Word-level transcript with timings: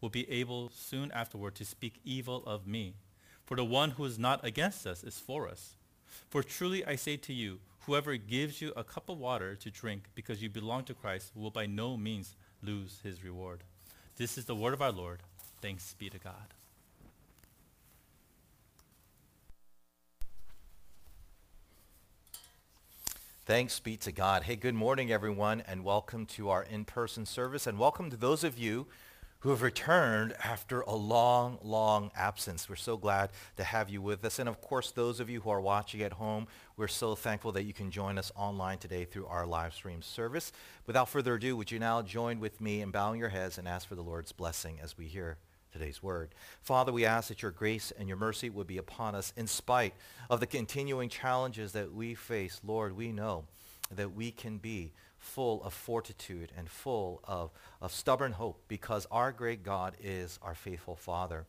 will 0.00 0.08
be 0.08 0.30
able 0.30 0.70
soon 0.74 1.10
afterward 1.12 1.54
to 1.56 1.64
speak 1.64 2.00
evil 2.04 2.42
of 2.46 2.66
me. 2.66 2.94
For 3.44 3.56
the 3.56 3.64
one 3.64 3.90
who 3.90 4.04
is 4.04 4.18
not 4.18 4.44
against 4.44 4.86
us 4.86 5.02
is 5.02 5.18
for 5.18 5.48
us. 5.48 5.74
For 6.28 6.42
truly 6.42 6.84
I 6.84 6.96
say 6.96 7.16
to 7.18 7.32
you, 7.32 7.60
whoever 7.86 8.16
gives 8.16 8.60
you 8.60 8.72
a 8.76 8.84
cup 8.84 9.08
of 9.08 9.18
water 9.18 9.54
to 9.56 9.70
drink 9.70 10.04
because 10.14 10.42
you 10.42 10.48
belong 10.48 10.84
to 10.84 10.94
Christ 10.94 11.32
will 11.34 11.50
by 11.50 11.66
no 11.66 11.96
means 11.96 12.36
lose 12.62 13.00
his 13.02 13.24
reward. 13.24 13.64
This 14.16 14.38
is 14.38 14.44
the 14.44 14.54
word 14.54 14.74
of 14.74 14.82
our 14.82 14.92
Lord. 14.92 15.20
Thanks 15.60 15.94
be 15.94 16.08
to 16.10 16.18
God. 16.18 16.54
Thanks 23.46 23.80
be 23.80 23.96
to 23.96 24.12
God. 24.12 24.44
Hey, 24.44 24.54
good 24.54 24.74
morning, 24.74 25.10
everyone, 25.10 25.62
and 25.66 25.82
welcome 25.82 26.24
to 26.26 26.50
our 26.50 26.62
in-person 26.62 27.26
service, 27.26 27.66
and 27.66 27.78
welcome 27.80 28.08
to 28.10 28.16
those 28.16 28.44
of 28.44 28.58
you 28.58 28.86
who 29.40 29.50
have 29.50 29.62
returned 29.62 30.34
after 30.44 30.82
a 30.82 30.94
long, 30.94 31.58
long 31.62 32.10
absence. 32.14 32.68
We're 32.68 32.76
so 32.76 32.96
glad 32.96 33.30
to 33.56 33.64
have 33.64 33.88
you 33.88 34.02
with 34.02 34.24
us. 34.24 34.38
And 34.38 34.48
of 34.48 34.60
course, 34.60 34.90
those 34.90 35.18
of 35.18 35.30
you 35.30 35.40
who 35.40 35.50
are 35.50 35.60
watching 35.60 36.02
at 36.02 36.12
home, 36.12 36.46
we're 36.76 36.88
so 36.88 37.14
thankful 37.14 37.52
that 37.52 37.64
you 37.64 37.72
can 37.72 37.90
join 37.90 38.18
us 38.18 38.30
online 38.36 38.78
today 38.78 39.04
through 39.04 39.26
our 39.26 39.46
live 39.46 39.74
stream 39.74 40.02
service. 40.02 40.52
Without 40.86 41.08
further 41.08 41.34
ado, 41.34 41.56
would 41.56 41.70
you 41.70 41.78
now 41.78 42.02
join 42.02 42.38
with 42.38 42.60
me 42.60 42.82
in 42.82 42.90
bowing 42.90 43.18
your 43.18 43.30
heads 43.30 43.56
and 43.56 43.66
ask 43.66 43.88
for 43.88 43.94
the 43.94 44.02
Lord's 44.02 44.32
blessing 44.32 44.78
as 44.82 44.98
we 44.98 45.06
hear 45.06 45.38
today's 45.72 46.02
word. 46.02 46.30
Father, 46.62 46.92
we 46.92 47.04
ask 47.04 47.28
that 47.28 47.42
your 47.42 47.50
grace 47.50 47.92
and 47.96 48.08
your 48.08 48.16
mercy 48.16 48.50
would 48.50 48.66
be 48.66 48.78
upon 48.78 49.14
us 49.14 49.32
in 49.36 49.46
spite 49.46 49.94
of 50.28 50.40
the 50.40 50.46
continuing 50.46 51.08
challenges 51.08 51.72
that 51.72 51.94
we 51.94 52.14
face. 52.14 52.60
Lord, 52.64 52.96
we 52.96 53.12
know 53.12 53.44
that 53.94 54.14
we 54.14 54.30
can 54.30 54.58
be 54.58 54.92
full 55.20 55.62
of 55.62 55.72
fortitude 55.72 56.50
and 56.56 56.68
full 56.68 57.20
of, 57.24 57.50
of 57.80 57.92
stubborn 57.92 58.32
hope 58.32 58.60
because 58.66 59.06
our 59.10 59.30
great 59.30 59.62
God 59.62 59.94
is 60.02 60.38
our 60.42 60.54
faithful 60.54 60.96
Father. 60.96 61.46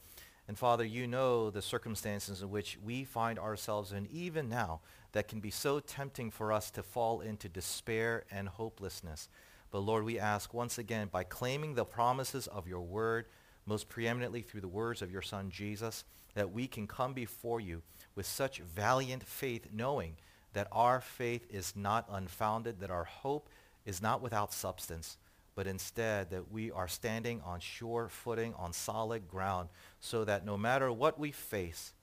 And 0.47 0.59
Father, 0.59 0.83
you 0.83 1.07
know 1.07 1.49
the 1.49 1.61
circumstances 1.61 2.41
in 2.41 2.49
which 2.49 2.77
we 2.83 3.05
find 3.05 3.39
ourselves 3.39 3.93
in 3.93 4.07
even 4.11 4.49
now 4.49 4.81
that 5.13 5.27
can 5.27 5.39
be 5.39 5.49
so 5.49 5.79
tempting 5.79 6.29
for 6.29 6.51
us 6.51 6.69
to 6.71 6.83
fall 6.83 7.21
into 7.21 7.47
despair 7.47 8.25
and 8.29 8.49
hopelessness. 8.49 9.29
But 9.71 9.79
Lord, 9.79 10.03
we 10.03 10.19
ask 10.19 10.53
once 10.53 10.77
again, 10.77 11.09
by 11.11 11.23
claiming 11.23 11.73
the 11.75 11.85
promises 11.85 12.47
of 12.47 12.67
your 12.67 12.81
word, 12.81 13.27
most 13.65 13.87
preeminently 13.87 14.41
through 14.41 14.61
the 14.61 14.67
words 14.67 15.01
of 15.01 15.11
your 15.11 15.21
Son 15.21 15.49
Jesus, 15.49 16.03
that 16.33 16.51
we 16.51 16.67
can 16.67 16.87
come 16.87 17.13
before 17.13 17.61
you 17.61 17.81
with 18.15 18.25
such 18.25 18.59
valiant 18.59 19.23
faith, 19.23 19.67
knowing 19.71 20.17
that 20.53 20.67
our 20.71 20.99
faith 20.99 21.47
is 21.49 21.73
not 21.75 22.05
unfounded, 22.09 22.79
that 22.79 22.91
our 22.91 23.05
hope 23.05 23.49
is 23.85 24.01
not 24.01 24.21
without 24.21 24.53
substance, 24.53 25.17
but 25.55 25.67
instead 25.67 26.29
that 26.29 26.51
we 26.51 26.71
are 26.71 26.87
standing 26.87 27.41
on 27.41 27.59
sure 27.59 28.07
footing, 28.09 28.53
on 28.55 28.73
solid 28.73 29.27
ground, 29.27 29.69
so 29.99 30.23
that 30.25 30.45
no 30.45 30.57
matter 30.57 30.91
what 30.91 31.19
we 31.19 31.31
face, 31.31 31.93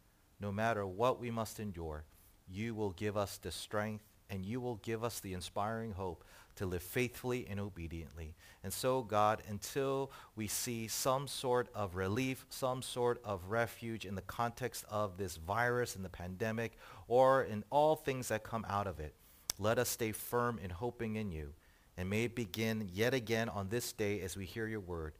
no 0.40 0.52
matter 0.52 0.86
what 0.86 1.20
we 1.20 1.30
must 1.30 1.58
endure, 1.58 2.04
you 2.48 2.74
will 2.74 2.90
give 2.90 3.16
us 3.16 3.38
the 3.38 3.50
strength 3.50 4.04
and 4.30 4.44
you 4.44 4.60
will 4.60 4.76
give 4.76 5.02
us 5.02 5.20
the 5.20 5.32
inspiring 5.32 5.92
hope 5.92 6.24
to 6.56 6.66
live 6.66 6.82
faithfully 6.82 7.46
and 7.48 7.60
obediently. 7.60 8.34
And 8.64 8.72
so, 8.72 9.02
God, 9.02 9.42
until 9.48 10.10
we 10.34 10.48
see 10.48 10.88
some 10.88 11.28
sort 11.28 11.68
of 11.74 11.94
relief, 11.94 12.44
some 12.50 12.82
sort 12.82 13.20
of 13.24 13.44
refuge 13.48 14.04
in 14.04 14.16
the 14.16 14.22
context 14.22 14.84
of 14.90 15.16
this 15.16 15.36
virus 15.36 15.94
and 15.94 16.04
the 16.04 16.10
pandemic, 16.10 16.76
or 17.06 17.44
in 17.44 17.62
all 17.70 17.94
things 17.94 18.28
that 18.28 18.42
come 18.42 18.66
out 18.68 18.88
of 18.88 18.98
it, 18.98 19.14
let 19.58 19.78
us 19.78 19.88
stay 19.88 20.12
firm 20.12 20.58
in 20.62 20.70
hoping 20.70 21.16
in 21.16 21.30
you 21.30 21.54
and 21.98 22.08
may 22.08 22.24
it 22.24 22.36
begin 22.36 22.88
yet 22.94 23.12
again 23.12 23.48
on 23.48 23.68
this 23.68 23.92
day 23.92 24.20
as 24.20 24.36
we 24.36 24.46
hear 24.46 24.68
your 24.68 24.80
word. 24.80 25.14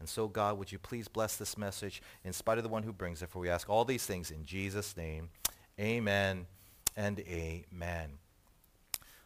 And 0.00 0.08
so, 0.08 0.26
God, 0.26 0.58
would 0.58 0.72
you 0.72 0.78
please 0.78 1.06
bless 1.06 1.36
this 1.36 1.56
message 1.56 2.02
in 2.24 2.32
spite 2.32 2.58
of 2.58 2.64
the 2.64 2.68
one 2.68 2.82
who 2.82 2.92
brings 2.92 3.22
it, 3.22 3.30
for 3.30 3.38
we 3.38 3.48
ask 3.48 3.70
all 3.70 3.84
these 3.84 4.04
things 4.04 4.32
in 4.32 4.44
Jesus' 4.44 4.96
name. 4.96 5.30
Amen 5.80 6.46
and 6.96 7.20
amen. 7.20 8.18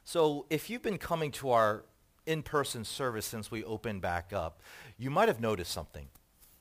So 0.04 0.44
if 0.50 0.68
you've 0.68 0.82
been 0.82 0.98
coming 0.98 1.32
to 1.32 1.50
our 1.50 1.84
in-person 2.26 2.84
service 2.84 3.24
since 3.24 3.50
we 3.50 3.64
opened 3.64 4.02
back 4.02 4.34
up, 4.34 4.60
you 4.98 5.10
might 5.10 5.28
have 5.28 5.40
noticed 5.40 5.72
something. 5.72 6.08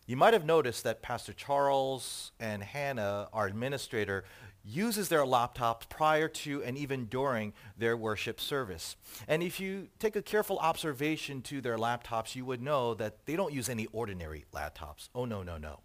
You 0.06 0.16
might 0.16 0.34
have 0.34 0.46
noticed 0.46 0.86
that 0.86 1.02
Pastor 1.02 1.34
Charles 1.34 2.32
and 2.40 2.64
Hannah, 2.64 3.28
our 3.34 3.48
administrator, 3.48 4.24
uses 4.68 5.08
their 5.08 5.24
laptops 5.24 5.88
prior 5.88 6.28
to 6.28 6.62
and 6.64 6.78
even 6.78 7.06
during 7.06 7.54
their 7.78 7.96
worship 7.96 8.40
service. 8.40 8.98
And 9.28 9.42
if 9.42 9.60
you 9.60 9.88
take 9.98 10.16
a 10.16 10.22
careful 10.22 10.60
observation 10.60 11.42
to 11.44 11.62
their 11.62 11.78
laptops, 11.78 12.36
you 12.36 12.44
would 12.46 12.62
know 12.62 12.94
that 12.96 13.26
they 13.26 13.36
don't 13.36 13.54
use 13.54 13.70
any 13.70 13.88
ordinary 13.94 14.46
laptops. 14.54 15.10
Oh, 15.16 15.26
no, 15.26 15.42
no, 15.42 15.58
no. 15.58 15.80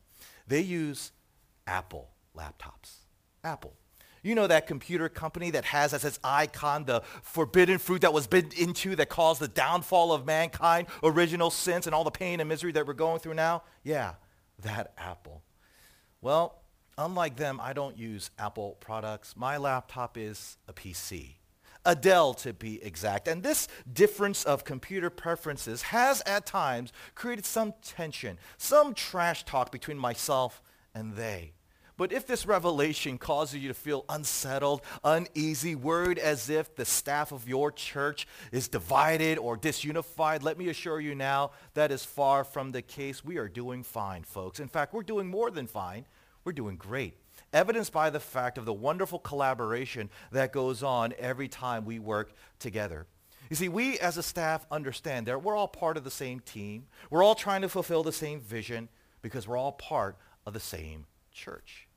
They 0.48 0.60
use 0.60 1.12
Apple 1.66 2.10
laptops. 2.36 2.96
Apple. 3.44 3.74
You 4.24 4.36
know 4.36 4.46
that 4.46 4.68
computer 4.68 5.08
company 5.08 5.50
that 5.50 5.64
has 5.64 5.92
as 5.92 6.04
its 6.04 6.20
icon 6.22 6.84
the 6.84 7.02
forbidden 7.22 7.78
fruit 7.78 8.02
that 8.02 8.12
was 8.12 8.28
bitten 8.28 8.52
into 8.56 8.94
that 8.96 9.08
caused 9.08 9.40
the 9.40 9.48
downfall 9.48 10.12
of 10.12 10.26
mankind, 10.26 10.86
original 11.02 11.50
sins, 11.50 11.86
and 11.86 11.94
all 11.94 12.04
the 12.04 12.12
pain 12.12 12.38
and 12.38 12.48
misery 12.48 12.70
that 12.72 12.86
we're 12.86 12.92
going 12.92 13.18
through 13.18 13.34
now? 13.34 13.62
Yeah, 13.82 14.14
that 14.60 14.92
Apple. 14.96 15.42
Well, 16.20 16.61
unlike 16.98 17.36
them, 17.36 17.60
I 17.60 17.72
don't 17.72 17.96
use 17.96 18.30
Apple 18.38 18.76
products. 18.80 19.34
My 19.36 19.56
laptop 19.56 20.16
is 20.16 20.56
a 20.68 20.72
PC. 20.72 21.34
A 21.84 21.96
Dell 21.96 22.32
to 22.34 22.52
be 22.52 22.82
exact. 22.82 23.26
And 23.26 23.42
this 23.42 23.66
difference 23.92 24.44
of 24.44 24.64
computer 24.64 25.10
preferences 25.10 25.82
has 25.82 26.22
at 26.26 26.46
times 26.46 26.92
created 27.14 27.44
some 27.44 27.74
tension, 27.82 28.38
some 28.56 28.94
trash 28.94 29.44
talk 29.44 29.72
between 29.72 29.98
myself 29.98 30.62
and 30.94 31.16
they. 31.16 31.52
But 31.96 32.12
if 32.12 32.26
this 32.26 32.46
revelation 32.46 33.18
causes 33.18 33.62
you 33.62 33.68
to 33.68 33.74
feel 33.74 34.04
unsettled, 34.08 34.82
uneasy, 35.04 35.74
worried 35.74 36.18
as 36.18 36.48
if 36.48 36.74
the 36.74 36.84
staff 36.84 37.32
of 37.32 37.48
your 37.48 37.70
church 37.70 38.26
is 38.50 38.66
divided 38.68 39.38
or 39.38 39.58
disunified, 39.58 40.42
let 40.42 40.58
me 40.58 40.68
assure 40.68 41.00
you 41.00 41.14
now 41.14 41.50
that 41.74 41.92
is 41.92 42.04
far 42.04 42.44
from 42.44 42.72
the 42.72 42.82
case. 42.82 43.24
We 43.24 43.36
are 43.36 43.48
doing 43.48 43.82
fine, 43.82 44.22
folks. 44.22 44.58
In 44.58 44.68
fact, 44.68 44.94
we're 44.94 45.02
doing 45.02 45.28
more 45.28 45.50
than 45.50 45.66
fine. 45.66 46.06
We're 46.44 46.52
doing 46.52 46.76
great. 46.76 47.14
Evidenced 47.52 47.92
by 47.92 48.10
the 48.10 48.20
fact 48.20 48.58
of 48.58 48.64
the 48.64 48.72
wonderful 48.72 49.18
collaboration 49.18 50.10
that 50.30 50.52
goes 50.52 50.82
on 50.82 51.14
every 51.18 51.48
time 51.48 51.84
we 51.84 51.98
work 51.98 52.32
together. 52.58 53.06
You 53.50 53.56
see, 53.56 53.68
we 53.68 53.98
as 53.98 54.16
a 54.16 54.22
staff 54.22 54.66
understand 54.70 55.26
that 55.26 55.42
we're 55.42 55.56
all 55.56 55.68
part 55.68 55.96
of 55.96 56.04
the 56.04 56.10
same 56.10 56.40
team. 56.40 56.86
We're 57.10 57.22
all 57.22 57.34
trying 57.34 57.62
to 57.62 57.68
fulfill 57.68 58.02
the 58.02 58.12
same 58.12 58.40
vision 58.40 58.88
because 59.20 59.46
we're 59.46 59.58
all 59.58 59.72
part 59.72 60.16
of 60.46 60.54
the 60.54 60.60
same 60.60 61.06
church. 61.32 61.88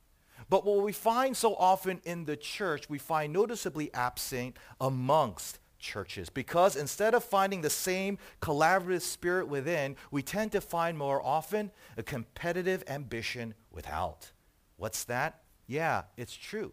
But 0.50 0.66
what 0.66 0.82
we 0.82 0.92
find 0.92 1.36
so 1.36 1.54
often 1.54 2.00
in 2.04 2.26
the 2.26 2.36
church, 2.36 2.90
we 2.90 2.98
find 2.98 3.32
noticeably 3.32 3.92
absent 3.94 4.56
amongst 4.80 5.58
churches 5.78 6.28
because 6.28 6.76
instead 6.76 7.14
of 7.14 7.24
finding 7.24 7.62
the 7.62 7.70
same 7.70 8.18
collaborative 8.40 9.02
spirit 9.02 9.48
within, 9.48 9.96
we 10.10 10.22
tend 10.22 10.52
to 10.52 10.60
find 10.60 10.96
more 10.96 11.24
often 11.24 11.70
a 11.96 12.02
competitive 12.02 12.84
ambition 12.88 13.54
without. 13.70 14.30
What's 14.76 15.04
that? 15.04 15.42
Yeah, 15.66 16.02
it's 16.16 16.34
true. 16.34 16.72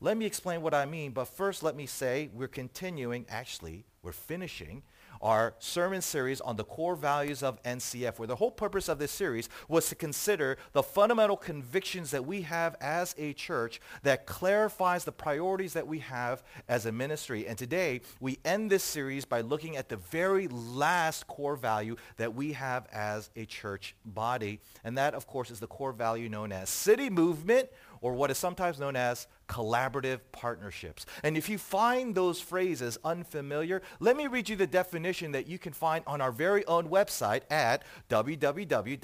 Let 0.00 0.16
me 0.16 0.26
explain 0.26 0.62
what 0.62 0.74
I 0.74 0.84
mean, 0.84 1.12
but 1.12 1.26
first 1.26 1.62
let 1.62 1.76
me 1.76 1.86
say 1.86 2.28
we're 2.32 2.48
continuing, 2.48 3.24
actually, 3.28 3.84
we're 4.02 4.12
finishing 4.12 4.82
our 5.22 5.54
sermon 5.58 6.02
series 6.02 6.40
on 6.40 6.56
the 6.56 6.64
core 6.64 6.96
values 6.96 7.42
of 7.42 7.62
NCF, 7.62 8.18
where 8.18 8.28
the 8.28 8.36
whole 8.36 8.50
purpose 8.50 8.88
of 8.88 8.98
this 8.98 9.12
series 9.12 9.48
was 9.68 9.88
to 9.88 9.94
consider 9.94 10.58
the 10.72 10.82
fundamental 10.82 11.36
convictions 11.36 12.10
that 12.10 12.26
we 12.26 12.42
have 12.42 12.76
as 12.80 13.14
a 13.18 13.32
church 13.32 13.80
that 14.02 14.26
clarifies 14.26 15.04
the 15.04 15.12
priorities 15.12 15.72
that 15.74 15.86
we 15.86 16.00
have 16.00 16.42
as 16.68 16.86
a 16.86 16.92
ministry. 16.92 17.46
And 17.46 17.56
today, 17.56 18.00
we 18.20 18.38
end 18.44 18.70
this 18.70 18.82
series 18.82 19.24
by 19.24 19.40
looking 19.40 19.76
at 19.76 19.88
the 19.88 19.96
very 19.96 20.48
last 20.48 21.26
core 21.26 21.56
value 21.56 21.96
that 22.16 22.34
we 22.34 22.52
have 22.52 22.86
as 22.92 23.30
a 23.36 23.44
church 23.44 23.94
body. 24.04 24.60
And 24.84 24.98
that, 24.98 25.14
of 25.14 25.26
course, 25.26 25.50
is 25.50 25.60
the 25.60 25.66
core 25.66 25.92
value 25.92 26.28
known 26.28 26.52
as 26.52 26.68
city 26.68 27.10
movement 27.10 27.68
or 28.02 28.12
what 28.12 28.30
is 28.30 28.36
sometimes 28.36 28.78
known 28.78 28.94
as 28.96 29.26
collaborative 29.48 30.20
partnerships. 30.32 31.06
And 31.22 31.36
if 31.36 31.48
you 31.48 31.56
find 31.56 32.14
those 32.14 32.40
phrases 32.40 32.98
unfamiliar, 33.04 33.80
let 34.00 34.16
me 34.16 34.26
read 34.26 34.50
you 34.50 34.56
the 34.56 34.66
definition 34.66 35.32
that 35.32 35.46
you 35.46 35.58
can 35.58 35.72
find 35.72 36.04
on 36.06 36.20
our 36.20 36.32
very 36.32 36.66
own 36.66 36.88
website 36.88 37.42
at 37.50 37.84
www.nyncf.org. 38.10 38.98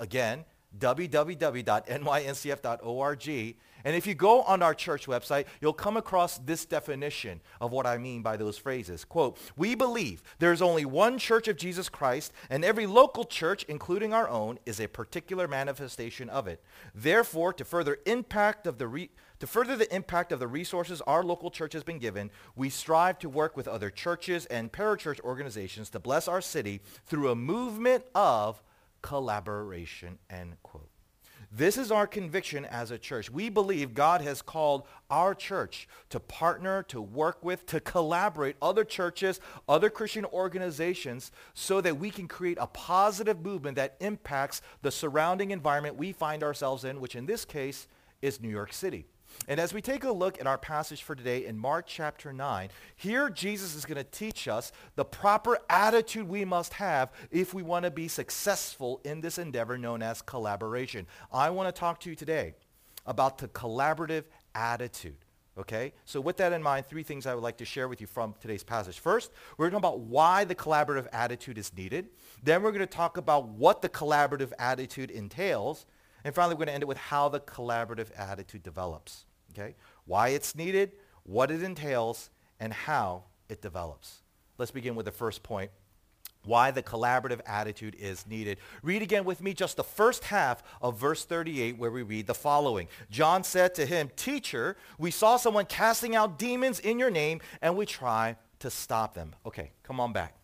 Again, 0.00 0.44
www.nyncf.org. 0.76 3.56
And 3.84 3.96
if 3.96 4.06
you 4.06 4.14
go 4.14 4.42
on 4.42 4.62
our 4.62 4.74
church 4.74 5.06
website, 5.06 5.46
you'll 5.60 5.72
come 5.72 5.96
across 5.96 6.38
this 6.38 6.64
definition 6.64 7.40
of 7.60 7.72
what 7.72 7.86
I 7.86 7.96
mean 7.96 8.22
by 8.22 8.36
those 8.36 8.58
phrases. 8.58 9.04
Quote, 9.04 9.38
we 9.56 9.74
believe 9.74 10.22
there's 10.38 10.60
only 10.60 10.84
one 10.84 11.18
church 11.18 11.48
of 11.48 11.56
Jesus 11.56 11.88
Christ, 11.88 12.32
and 12.50 12.64
every 12.64 12.86
local 12.86 13.24
church, 13.24 13.64
including 13.68 14.12
our 14.12 14.28
own, 14.28 14.58
is 14.66 14.80
a 14.80 14.88
particular 14.88 15.46
manifestation 15.46 16.28
of 16.28 16.48
it. 16.48 16.62
Therefore, 16.94 17.52
to 17.52 17.64
further 17.64 17.98
impact 18.04 18.66
of 18.66 18.78
the 18.78 18.88
re- 18.88 19.10
to 19.38 19.46
further 19.46 19.76
the 19.76 19.94
impact 19.94 20.32
of 20.32 20.40
the 20.40 20.48
resources 20.48 21.00
our 21.02 21.22
local 21.22 21.48
church 21.48 21.72
has 21.72 21.84
been 21.84 22.00
given, 22.00 22.32
we 22.56 22.68
strive 22.68 23.20
to 23.20 23.28
work 23.28 23.56
with 23.56 23.68
other 23.68 23.88
churches 23.88 24.46
and 24.46 24.72
parachurch 24.72 25.20
organizations 25.20 25.90
to 25.90 26.00
bless 26.00 26.26
our 26.26 26.40
city 26.40 26.80
through 27.06 27.30
a 27.30 27.36
movement 27.36 28.02
of 28.16 28.60
collaboration, 29.02 30.18
end 30.30 30.56
quote. 30.62 30.88
This 31.50 31.78
is 31.78 31.90
our 31.90 32.06
conviction 32.06 32.66
as 32.66 32.90
a 32.90 32.98
church. 32.98 33.30
We 33.30 33.48
believe 33.48 33.94
God 33.94 34.20
has 34.20 34.42
called 34.42 34.82
our 35.08 35.34
church 35.34 35.88
to 36.10 36.20
partner, 36.20 36.82
to 36.84 37.00
work 37.00 37.42
with, 37.42 37.64
to 37.66 37.80
collaborate 37.80 38.56
other 38.60 38.84
churches, 38.84 39.40
other 39.66 39.88
Christian 39.88 40.26
organizations 40.26 41.32
so 41.54 41.80
that 41.80 41.98
we 41.98 42.10
can 42.10 42.28
create 42.28 42.58
a 42.60 42.66
positive 42.66 43.40
movement 43.40 43.76
that 43.76 43.96
impacts 44.00 44.60
the 44.82 44.90
surrounding 44.90 45.50
environment 45.50 45.96
we 45.96 46.12
find 46.12 46.42
ourselves 46.42 46.84
in, 46.84 47.00
which 47.00 47.16
in 47.16 47.24
this 47.24 47.46
case 47.46 47.88
is 48.20 48.42
New 48.42 48.50
York 48.50 48.72
City. 48.72 49.06
And 49.48 49.58
as 49.58 49.72
we 49.72 49.80
take 49.80 50.04
a 50.04 50.12
look 50.12 50.38
at 50.38 50.46
our 50.46 50.58
passage 50.58 51.02
for 51.02 51.14
today 51.14 51.46
in 51.46 51.56
Mark 51.56 51.86
chapter 51.86 52.34
9, 52.34 52.68
here 52.96 53.30
Jesus 53.30 53.74
is 53.74 53.86
going 53.86 53.96
to 53.96 54.04
teach 54.04 54.46
us 54.46 54.72
the 54.94 55.06
proper 55.06 55.58
attitude 55.70 56.28
we 56.28 56.44
must 56.44 56.74
have 56.74 57.10
if 57.30 57.54
we 57.54 57.62
want 57.62 57.86
to 57.86 57.90
be 57.90 58.08
successful 58.08 59.00
in 59.04 59.22
this 59.22 59.38
endeavor 59.38 59.78
known 59.78 60.02
as 60.02 60.20
collaboration. 60.20 61.06
I 61.32 61.48
want 61.48 61.74
to 61.74 61.80
talk 61.80 61.98
to 62.00 62.10
you 62.10 62.14
today 62.14 62.56
about 63.06 63.38
the 63.38 63.48
collaborative 63.48 64.24
attitude. 64.54 65.16
Okay? 65.56 65.94
So 66.04 66.20
with 66.20 66.36
that 66.36 66.52
in 66.52 66.62
mind, 66.62 66.84
three 66.84 67.02
things 67.02 67.24
I 67.24 67.34
would 67.34 67.42
like 67.42 67.56
to 67.56 67.64
share 67.64 67.88
with 67.88 68.02
you 68.02 68.06
from 68.06 68.34
today's 68.42 68.62
passage. 68.62 68.98
First, 68.98 69.30
we're 69.56 69.70
going 69.70 69.80
to 69.80 69.86
talk 69.86 69.94
about 69.94 70.00
why 70.00 70.44
the 70.44 70.54
collaborative 70.54 71.06
attitude 71.10 71.56
is 71.56 71.74
needed. 71.74 72.10
Then 72.42 72.62
we're 72.62 72.70
going 72.70 72.80
to 72.80 72.86
talk 72.86 73.16
about 73.16 73.48
what 73.48 73.80
the 73.80 73.88
collaborative 73.88 74.52
attitude 74.58 75.10
entails. 75.10 75.86
And 76.22 76.34
finally, 76.34 76.54
we're 76.54 76.66
going 76.66 76.68
to 76.68 76.74
end 76.74 76.82
it 76.82 76.86
with 76.86 76.98
how 76.98 77.30
the 77.30 77.40
collaborative 77.40 78.08
attitude 78.14 78.62
develops 78.62 79.24
okay? 79.58 79.74
Why 80.04 80.28
it's 80.28 80.54
needed, 80.54 80.92
what 81.24 81.50
it 81.50 81.62
entails, 81.62 82.30
and 82.60 82.72
how 82.72 83.24
it 83.48 83.62
develops. 83.62 84.18
Let's 84.56 84.70
begin 84.70 84.94
with 84.94 85.06
the 85.06 85.12
first 85.12 85.42
point, 85.42 85.70
why 86.44 86.70
the 86.70 86.82
collaborative 86.82 87.40
attitude 87.46 87.94
is 87.98 88.26
needed. 88.26 88.58
Read 88.82 89.02
again 89.02 89.24
with 89.24 89.40
me 89.40 89.54
just 89.54 89.76
the 89.76 89.84
first 89.84 90.24
half 90.24 90.62
of 90.80 90.98
verse 90.98 91.24
38 91.24 91.78
where 91.78 91.90
we 91.90 92.02
read 92.02 92.26
the 92.26 92.34
following. 92.34 92.88
John 93.10 93.44
said 93.44 93.74
to 93.76 93.86
him, 93.86 94.10
Teacher, 94.16 94.76
we 94.98 95.10
saw 95.10 95.36
someone 95.36 95.66
casting 95.66 96.16
out 96.16 96.38
demons 96.38 96.80
in 96.80 96.98
your 96.98 97.10
name 97.10 97.40
and 97.60 97.76
we 97.76 97.86
try 97.86 98.36
to 98.60 98.70
stop 98.70 99.14
them. 99.14 99.34
Okay, 99.46 99.72
come 99.82 100.00
on 100.00 100.12
back. 100.12 100.34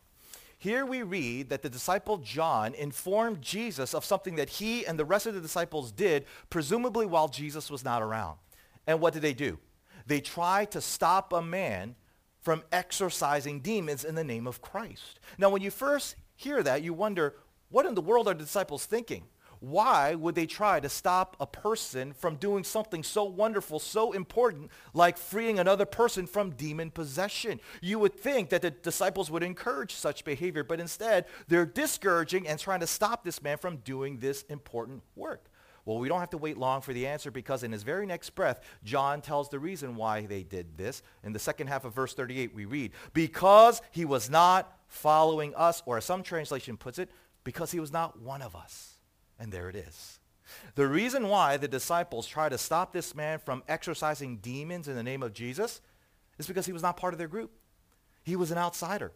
Here 0.59 0.87
we 0.87 1.03
read 1.03 1.51
that 1.51 1.63
the 1.63 1.69
disciple 1.69 2.19
John 2.19 2.73
informed 2.75 3.43
Jesus 3.43 3.93
of 3.93 4.05
something 4.05 4.37
that 4.37 4.49
he 4.49 4.87
and 4.87 4.99
the 4.99 5.05
rest 5.05 5.27
of 5.27 5.35
the 5.35 5.41
disciples 5.41 5.93
did, 5.93 6.25
presumably 6.49 7.05
while 7.05 7.29
Jesus 7.29 7.71
was 7.71 7.85
not 7.85 8.01
around. 8.01 8.39
And 8.87 9.01
what 9.01 9.13
did 9.13 9.23
they 9.23 9.35
do? 9.35 9.59
They 10.07 10.21
tried 10.21 10.71
to 10.73 10.81
stop 10.81 11.33
a 11.33 11.43
man 11.43 11.97
from 12.41 12.63
exorcising 12.71 13.61
demons 13.61 14.05
in 14.05 14.15
the 14.15 14.25
name 14.25 14.47
of 14.47 14.61
Christ. 14.61 15.19
Now, 15.39 15.49
when 15.49 15.63
you 15.63 15.71
first 15.71 16.17
hear 16.37 16.63
that, 16.63 16.83
you 16.83 16.93
wonder, 16.93 17.37
what 17.71 17.87
in 17.87 17.95
the 17.95 18.03
world 18.03 18.29
are 18.29 18.35
the 18.35 18.45
disciples 18.45 18.85
thinking? 18.85 19.25
Why 19.61 20.15
would 20.15 20.35
they 20.35 20.45
try 20.45 20.79
to 20.79 20.91
stop 20.91 21.39
a 21.41 21.47
person 21.47 22.13
from 22.13 22.37
doing 22.37 22.65
something 22.65 23.03
so 23.03 23.25
wonderful, 23.25 23.79
so 23.79 24.13
important, 24.13 24.71
like 24.93 25.17
freeing 25.17 25.59
another 25.59 25.87
person 25.87 26.27
from 26.27 26.51
demon 26.51 26.91
possession? 26.91 27.61
You 27.81 27.99
would 28.01 28.15
think 28.15 28.51
that 28.51 28.61
the 28.61 28.71
disciples 28.71 29.31
would 29.31 29.43
encourage 29.43 29.95
such 29.95 30.23
behavior, 30.23 30.65
but 30.65 30.81
instead, 30.81 31.25
they're 31.49 31.65
discouraging 31.65 32.47
and 32.47 32.61
trying 32.61 32.81
to 32.81 32.87
stop 32.87 33.25
this 33.25 33.43
man 33.43 33.57
from 33.57 33.79
doing 33.79 34.19
this 34.19 34.43
important 34.51 35.03
work. 35.17 35.47
Well, 35.85 35.99
we 35.99 36.09
don't 36.09 36.21
have 36.21 36.31
to 36.31 36.39
wait 36.39 36.57
long 36.57 36.81
for 36.81 36.93
the 36.93 37.07
answer 37.07 37.31
because 37.31 37.63
in 37.63 37.73
his 37.73 37.83
very 37.83 38.07
next 38.07 38.31
breath, 38.31 38.61
John 38.85 39.21
tells 39.21 39.51
the 39.51 39.59
reason 39.59 39.97
why 39.97 40.25
they 40.25 40.43
did 40.43 40.79
this. 40.79 41.03
In 41.23 41.33
the 41.33 41.39
second 41.39 41.67
half 41.67 41.85
of 41.85 41.95
verse 41.95 42.15
38, 42.15 42.55
we 42.55 42.65
read, 42.65 42.93
because 43.13 43.83
he 43.91 44.05
was 44.05 44.31
not 44.31 44.79
following 44.87 45.55
us, 45.55 45.83
or 45.85 45.99
as 45.99 46.05
some 46.05 46.23
translation 46.23 46.77
puts 46.77 46.99
it, 46.99 47.11
because 47.45 47.71
he 47.71 47.81
was 47.81 47.93
not 47.93 48.21
one 48.21 48.41
of 48.41 48.57
us. 48.57 48.95
And 49.39 49.53
there 49.53 49.69
it 49.69 49.77
is. 49.77 50.21
The 50.75 50.87
reason 50.87 51.29
why 51.29 51.57
the 51.57 51.69
disciples 51.69 52.27
try 52.27 52.49
to 52.49 52.59
stop 52.59 52.93
this 52.93 53.15
man 53.15 53.39
from 53.39 53.63
exorcising 53.69 54.39
demons 54.39 54.89
in 54.89 54.97
the 54.97 55.03
name 55.03 55.23
of 55.23 55.33
Jesus 55.33 55.81
is 56.39 56.47
because 56.47 56.67
he 56.67 56.73
was 56.73 56.83
not 56.83 56.97
part 56.97 57.15
of 57.15 57.19
their 57.19 57.29
group. 57.29 57.51
He 58.23 58.37
was 58.37 58.51
an 58.51 58.59
outsider. 58.59 59.13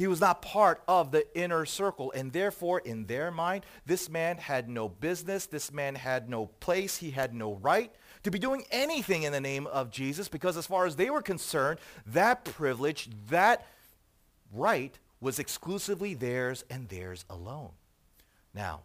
He 0.00 0.06
was 0.06 0.18
not 0.18 0.40
part 0.40 0.82
of 0.88 1.10
the 1.10 1.26
inner 1.38 1.66
circle. 1.66 2.10
And 2.12 2.32
therefore, 2.32 2.78
in 2.78 3.04
their 3.04 3.30
mind, 3.30 3.66
this 3.84 4.08
man 4.08 4.38
had 4.38 4.66
no 4.66 4.88
business. 4.88 5.44
This 5.44 5.70
man 5.70 5.94
had 5.94 6.26
no 6.26 6.46
place. 6.46 6.96
He 6.96 7.10
had 7.10 7.34
no 7.34 7.56
right 7.56 7.94
to 8.22 8.30
be 8.30 8.38
doing 8.38 8.64
anything 8.70 9.24
in 9.24 9.32
the 9.32 9.42
name 9.42 9.66
of 9.66 9.90
Jesus 9.90 10.26
because 10.26 10.56
as 10.56 10.66
far 10.66 10.86
as 10.86 10.96
they 10.96 11.10
were 11.10 11.20
concerned, 11.20 11.80
that 12.06 12.46
privilege, 12.46 13.10
that 13.28 13.66
right 14.50 14.98
was 15.20 15.38
exclusively 15.38 16.14
theirs 16.14 16.64
and 16.70 16.88
theirs 16.88 17.26
alone. 17.28 17.72
Now, 18.54 18.84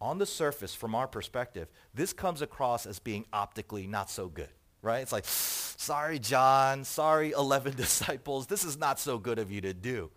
on 0.00 0.18
the 0.18 0.26
surface, 0.26 0.74
from 0.74 0.96
our 0.96 1.06
perspective, 1.06 1.68
this 1.94 2.12
comes 2.12 2.42
across 2.42 2.86
as 2.86 2.98
being 2.98 3.24
optically 3.32 3.86
not 3.86 4.10
so 4.10 4.26
good, 4.26 4.50
right? 4.82 4.98
It's 4.98 5.12
like, 5.12 5.26
sorry, 5.26 6.18
John, 6.18 6.82
sorry, 6.82 7.30
11 7.30 7.74
disciples, 7.76 8.48
this 8.48 8.64
is 8.64 8.76
not 8.76 8.98
so 8.98 9.16
good 9.16 9.38
of 9.38 9.52
you 9.52 9.60
to 9.60 9.72
do. 9.72 10.10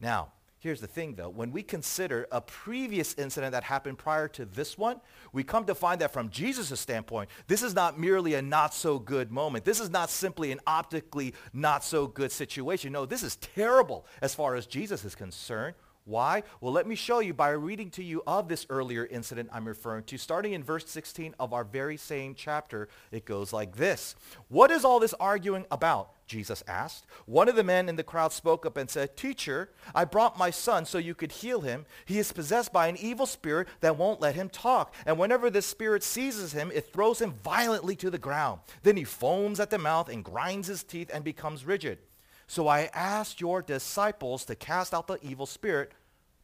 Now, 0.00 0.32
here's 0.58 0.80
the 0.80 0.86
thing 0.86 1.14
though. 1.14 1.28
When 1.28 1.52
we 1.52 1.62
consider 1.62 2.26
a 2.30 2.40
previous 2.40 3.14
incident 3.14 3.52
that 3.52 3.64
happened 3.64 3.98
prior 3.98 4.28
to 4.28 4.44
this 4.44 4.76
one, 4.76 5.00
we 5.32 5.44
come 5.44 5.64
to 5.66 5.74
find 5.74 6.00
that 6.00 6.12
from 6.12 6.30
Jesus' 6.30 6.78
standpoint, 6.80 7.30
this 7.46 7.62
is 7.62 7.74
not 7.74 7.98
merely 7.98 8.34
a 8.34 8.42
not 8.42 8.74
so 8.74 8.98
good 8.98 9.30
moment. 9.30 9.64
This 9.64 9.80
is 9.80 9.90
not 9.90 10.10
simply 10.10 10.52
an 10.52 10.60
optically 10.66 11.34
not 11.52 11.84
so 11.84 12.06
good 12.06 12.32
situation. 12.32 12.92
No, 12.92 13.06
this 13.06 13.22
is 13.22 13.36
terrible 13.36 14.06
as 14.20 14.34
far 14.34 14.54
as 14.54 14.66
Jesus 14.66 15.04
is 15.04 15.14
concerned. 15.14 15.74
Why? 16.06 16.44
Well, 16.60 16.72
let 16.72 16.86
me 16.86 16.94
show 16.94 17.18
you 17.18 17.34
by 17.34 17.50
reading 17.50 17.90
to 17.90 18.04
you 18.04 18.22
of 18.28 18.48
this 18.48 18.64
earlier 18.70 19.06
incident 19.06 19.50
I'm 19.52 19.66
referring 19.66 20.04
to. 20.04 20.16
Starting 20.16 20.52
in 20.52 20.62
verse 20.62 20.88
16 20.88 21.34
of 21.40 21.52
our 21.52 21.64
very 21.64 21.96
same 21.96 22.36
chapter, 22.36 22.88
it 23.10 23.24
goes 23.24 23.52
like 23.52 23.74
this. 23.74 24.14
What 24.46 24.70
is 24.70 24.84
all 24.84 25.00
this 25.00 25.14
arguing 25.14 25.66
about? 25.68 26.12
Jesus 26.28 26.62
asked. 26.68 27.06
One 27.24 27.48
of 27.48 27.56
the 27.56 27.64
men 27.64 27.88
in 27.88 27.96
the 27.96 28.04
crowd 28.04 28.32
spoke 28.32 28.64
up 28.64 28.76
and 28.76 28.88
said, 28.88 29.16
Teacher, 29.16 29.70
I 29.96 30.04
brought 30.04 30.38
my 30.38 30.50
son 30.50 30.84
so 30.84 30.98
you 30.98 31.14
could 31.14 31.32
heal 31.32 31.62
him. 31.62 31.86
He 32.04 32.20
is 32.20 32.30
possessed 32.30 32.72
by 32.72 32.86
an 32.86 32.96
evil 32.96 33.26
spirit 33.26 33.66
that 33.80 33.98
won't 33.98 34.20
let 34.20 34.36
him 34.36 34.48
talk. 34.48 34.94
And 35.06 35.18
whenever 35.18 35.50
this 35.50 35.66
spirit 35.66 36.04
seizes 36.04 36.52
him, 36.52 36.70
it 36.72 36.92
throws 36.92 37.20
him 37.20 37.34
violently 37.42 37.96
to 37.96 38.10
the 38.10 38.18
ground. 38.18 38.60
Then 38.84 38.96
he 38.96 39.04
foams 39.04 39.58
at 39.58 39.70
the 39.70 39.78
mouth 39.78 40.08
and 40.08 40.24
grinds 40.24 40.68
his 40.68 40.84
teeth 40.84 41.10
and 41.12 41.24
becomes 41.24 41.64
rigid. 41.64 41.98
So 42.46 42.68
I 42.68 42.90
asked 42.94 43.40
your 43.40 43.62
disciples 43.62 44.44
to 44.44 44.54
cast 44.54 44.94
out 44.94 45.06
the 45.06 45.18
evil 45.22 45.46
spirit, 45.46 45.92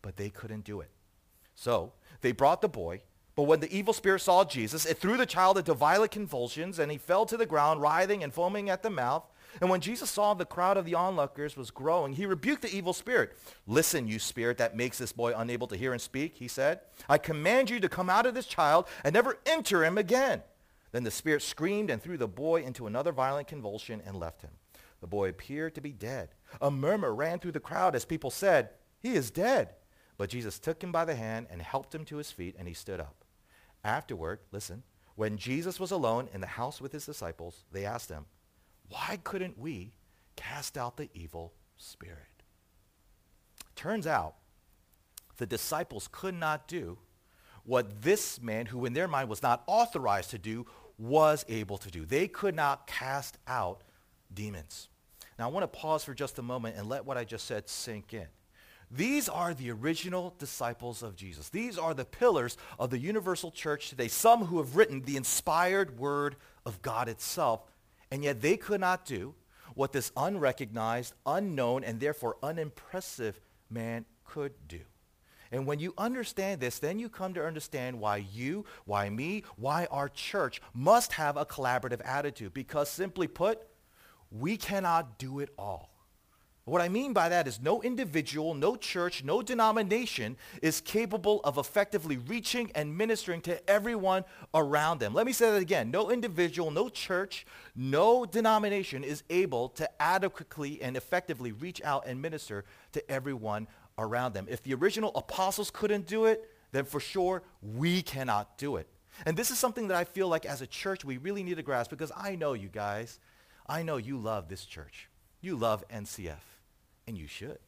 but 0.02 0.16
they 0.16 0.30
couldn't 0.30 0.64
do 0.64 0.80
it. 0.80 0.90
So 1.54 1.92
they 2.22 2.32
brought 2.32 2.60
the 2.60 2.68
boy, 2.68 3.02
but 3.34 3.44
when 3.44 3.60
the 3.60 3.74
evil 3.74 3.94
spirit 3.94 4.20
saw 4.20 4.44
Jesus, 4.44 4.84
it 4.84 4.98
threw 4.98 5.16
the 5.16 5.26
child 5.26 5.58
into 5.58 5.74
violent 5.74 6.10
convulsions, 6.10 6.78
and 6.78 6.90
he 6.90 6.98
fell 6.98 7.24
to 7.26 7.36
the 7.36 7.46
ground, 7.46 7.80
writhing 7.80 8.22
and 8.22 8.32
foaming 8.32 8.68
at 8.68 8.82
the 8.82 8.90
mouth. 8.90 9.24
And 9.60 9.70
when 9.70 9.80
Jesus 9.80 10.10
saw 10.10 10.34
the 10.34 10.44
crowd 10.44 10.76
of 10.76 10.84
the 10.84 10.94
onlookers 10.94 11.56
was 11.56 11.70
growing, 11.70 12.14
he 12.14 12.26
rebuked 12.26 12.62
the 12.62 12.74
evil 12.74 12.92
spirit. 12.92 13.32
Listen, 13.66 14.08
you 14.08 14.18
spirit 14.18 14.58
that 14.58 14.76
makes 14.76 14.98
this 14.98 15.12
boy 15.12 15.34
unable 15.36 15.66
to 15.68 15.76
hear 15.76 15.92
and 15.92 16.00
speak, 16.00 16.36
he 16.36 16.48
said. 16.48 16.80
I 17.08 17.18
command 17.18 17.70
you 17.70 17.78
to 17.80 17.88
come 17.88 18.10
out 18.10 18.26
of 18.26 18.34
this 18.34 18.46
child 18.46 18.86
and 19.04 19.12
never 19.12 19.38
enter 19.46 19.84
him 19.84 19.98
again. 19.98 20.42
Then 20.90 21.04
the 21.04 21.10
spirit 21.10 21.42
screamed 21.42 21.90
and 21.90 22.02
threw 22.02 22.18
the 22.18 22.28
boy 22.28 22.62
into 22.62 22.86
another 22.86 23.12
violent 23.12 23.48
convulsion 23.48 24.02
and 24.06 24.18
left 24.18 24.42
him. 24.42 24.50
The 25.02 25.08
boy 25.08 25.28
appeared 25.28 25.74
to 25.74 25.82
be 25.82 25.92
dead. 25.92 26.30
A 26.60 26.70
murmur 26.70 27.14
ran 27.14 27.40
through 27.40 27.52
the 27.52 27.60
crowd 27.60 27.94
as 27.94 28.06
people 28.06 28.30
said, 28.30 28.70
He 29.00 29.14
is 29.14 29.30
dead. 29.30 29.74
But 30.16 30.30
Jesus 30.30 30.60
took 30.60 30.82
him 30.82 30.92
by 30.92 31.04
the 31.04 31.16
hand 31.16 31.48
and 31.50 31.60
helped 31.60 31.94
him 31.94 32.04
to 32.06 32.16
his 32.16 32.30
feet, 32.30 32.54
and 32.56 32.68
he 32.68 32.74
stood 32.74 33.00
up. 33.00 33.24
Afterward, 33.82 34.38
listen, 34.52 34.84
when 35.16 35.36
Jesus 35.36 35.80
was 35.80 35.90
alone 35.90 36.28
in 36.32 36.40
the 36.40 36.46
house 36.46 36.80
with 36.80 36.92
his 36.92 37.04
disciples, 37.04 37.64
they 37.72 37.84
asked 37.84 38.08
him, 38.08 38.26
Why 38.88 39.18
couldn't 39.24 39.58
we 39.58 39.94
cast 40.36 40.78
out 40.78 40.96
the 40.96 41.10
evil 41.12 41.52
spirit? 41.76 42.44
Turns 43.74 44.06
out 44.06 44.36
the 45.38 45.46
disciples 45.46 46.08
could 46.12 46.34
not 46.34 46.68
do 46.68 46.98
what 47.64 48.02
this 48.02 48.40
man, 48.40 48.66
who 48.66 48.84
in 48.84 48.92
their 48.92 49.08
mind 49.08 49.28
was 49.28 49.42
not 49.42 49.64
authorized 49.66 50.30
to 50.30 50.38
do, 50.38 50.66
was 50.98 51.44
able 51.48 51.78
to 51.78 51.90
do. 51.90 52.04
They 52.04 52.28
could 52.28 52.54
not 52.54 52.86
cast 52.86 53.38
out 53.48 53.82
demons. 54.32 54.88
Now, 55.42 55.48
I 55.48 55.50
want 55.50 55.64
to 55.64 55.80
pause 55.80 56.04
for 56.04 56.14
just 56.14 56.38
a 56.38 56.42
moment 56.42 56.76
and 56.76 56.88
let 56.88 57.04
what 57.04 57.18
I 57.18 57.24
just 57.24 57.48
said 57.48 57.68
sink 57.68 58.14
in. 58.14 58.28
These 58.92 59.28
are 59.28 59.54
the 59.54 59.72
original 59.72 60.36
disciples 60.38 61.02
of 61.02 61.16
Jesus. 61.16 61.48
These 61.48 61.76
are 61.76 61.94
the 61.94 62.04
pillars 62.04 62.56
of 62.78 62.90
the 62.90 62.98
universal 63.00 63.50
church 63.50 63.88
today, 63.88 64.06
some 64.06 64.44
who 64.44 64.58
have 64.58 64.76
written 64.76 65.02
the 65.02 65.16
inspired 65.16 65.98
word 65.98 66.36
of 66.64 66.80
God 66.80 67.08
itself, 67.08 67.62
and 68.12 68.22
yet 68.22 68.40
they 68.40 68.56
could 68.56 68.80
not 68.80 69.04
do 69.04 69.34
what 69.74 69.90
this 69.90 70.12
unrecognized, 70.16 71.12
unknown, 71.26 71.82
and 71.82 71.98
therefore 71.98 72.36
unimpressive 72.40 73.40
man 73.68 74.04
could 74.24 74.52
do. 74.68 74.82
And 75.50 75.66
when 75.66 75.80
you 75.80 75.92
understand 75.98 76.60
this, 76.60 76.78
then 76.78 77.00
you 77.00 77.08
come 77.08 77.34
to 77.34 77.44
understand 77.44 77.98
why 77.98 78.18
you, 78.18 78.64
why 78.84 79.10
me, 79.10 79.42
why 79.56 79.88
our 79.90 80.08
church 80.08 80.62
must 80.72 81.14
have 81.14 81.36
a 81.36 81.44
collaborative 81.44 82.00
attitude. 82.04 82.54
Because 82.54 82.88
simply 82.88 83.26
put, 83.26 83.60
we 84.32 84.56
cannot 84.56 85.18
do 85.18 85.40
it 85.40 85.50
all. 85.58 85.92
What 86.64 86.80
I 86.80 86.88
mean 86.88 87.12
by 87.12 87.28
that 87.28 87.48
is 87.48 87.60
no 87.60 87.82
individual, 87.82 88.54
no 88.54 88.76
church, 88.76 89.24
no 89.24 89.42
denomination 89.42 90.36
is 90.62 90.80
capable 90.80 91.40
of 91.42 91.58
effectively 91.58 92.18
reaching 92.18 92.70
and 92.76 92.96
ministering 92.96 93.40
to 93.42 93.68
everyone 93.68 94.24
around 94.54 95.00
them. 95.00 95.12
Let 95.12 95.26
me 95.26 95.32
say 95.32 95.50
that 95.50 95.60
again. 95.60 95.90
No 95.90 96.08
individual, 96.12 96.70
no 96.70 96.88
church, 96.88 97.46
no 97.74 98.24
denomination 98.24 99.02
is 99.02 99.24
able 99.28 99.70
to 99.70 99.90
adequately 100.00 100.80
and 100.80 100.96
effectively 100.96 101.50
reach 101.50 101.82
out 101.82 102.06
and 102.06 102.22
minister 102.22 102.64
to 102.92 103.10
everyone 103.10 103.66
around 103.98 104.32
them. 104.32 104.46
If 104.48 104.62
the 104.62 104.74
original 104.74 105.10
apostles 105.16 105.68
couldn't 105.72 106.06
do 106.06 106.26
it, 106.26 106.48
then 106.70 106.84
for 106.84 107.00
sure 107.00 107.42
we 107.60 108.02
cannot 108.02 108.56
do 108.56 108.76
it. 108.76 108.86
And 109.26 109.36
this 109.36 109.50
is 109.50 109.58
something 109.58 109.88
that 109.88 109.96
I 109.96 110.04
feel 110.04 110.28
like 110.28 110.46
as 110.46 110.62
a 110.62 110.66
church 110.68 111.04
we 111.04 111.16
really 111.16 111.42
need 111.42 111.56
to 111.56 111.62
grasp 111.62 111.90
because 111.90 112.12
I 112.16 112.36
know 112.36 112.52
you 112.52 112.68
guys, 112.68 113.18
I 113.66 113.82
know 113.82 113.96
you 113.96 114.18
love 114.18 114.48
this 114.48 114.64
church. 114.64 115.08
You 115.40 115.56
love 115.56 115.84
NCF. 115.88 116.40
And 117.06 117.18
you 117.18 117.26
should, 117.26 117.58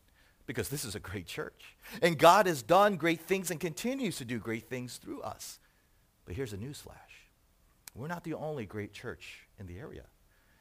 because 0.46 0.68
this 0.68 0.84
is 0.84 0.94
a 0.94 1.00
great 1.00 1.26
church. 1.26 1.76
And 2.00 2.16
God 2.16 2.46
has 2.46 2.62
done 2.62 2.96
great 2.96 3.20
things 3.20 3.50
and 3.50 3.58
continues 3.58 4.16
to 4.18 4.24
do 4.24 4.38
great 4.38 4.68
things 4.68 4.96
through 4.96 5.22
us. 5.22 5.58
But 6.24 6.36
here's 6.36 6.52
a 6.52 6.56
newsflash. 6.56 6.94
We're 7.96 8.06
not 8.06 8.22
the 8.22 8.34
only 8.34 8.64
great 8.64 8.92
church 8.92 9.48
in 9.58 9.66
the 9.66 9.78
area. 9.78 10.04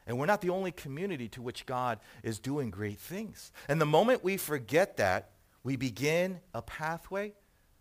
And 0.06 0.18
we're 0.18 0.26
not 0.26 0.40
the 0.40 0.50
only 0.50 0.72
community 0.72 1.28
to 1.30 1.42
which 1.42 1.66
God 1.66 2.00
is 2.22 2.38
doing 2.38 2.70
great 2.70 2.98
things. 2.98 3.52
And 3.68 3.80
the 3.80 3.86
moment 3.86 4.24
we 4.24 4.36
forget 4.36 4.96
that, 4.96 5.30
we 5.62 5.76
begin 5.76 6.40
a 6.52 6.60
pathway 6.60 7.32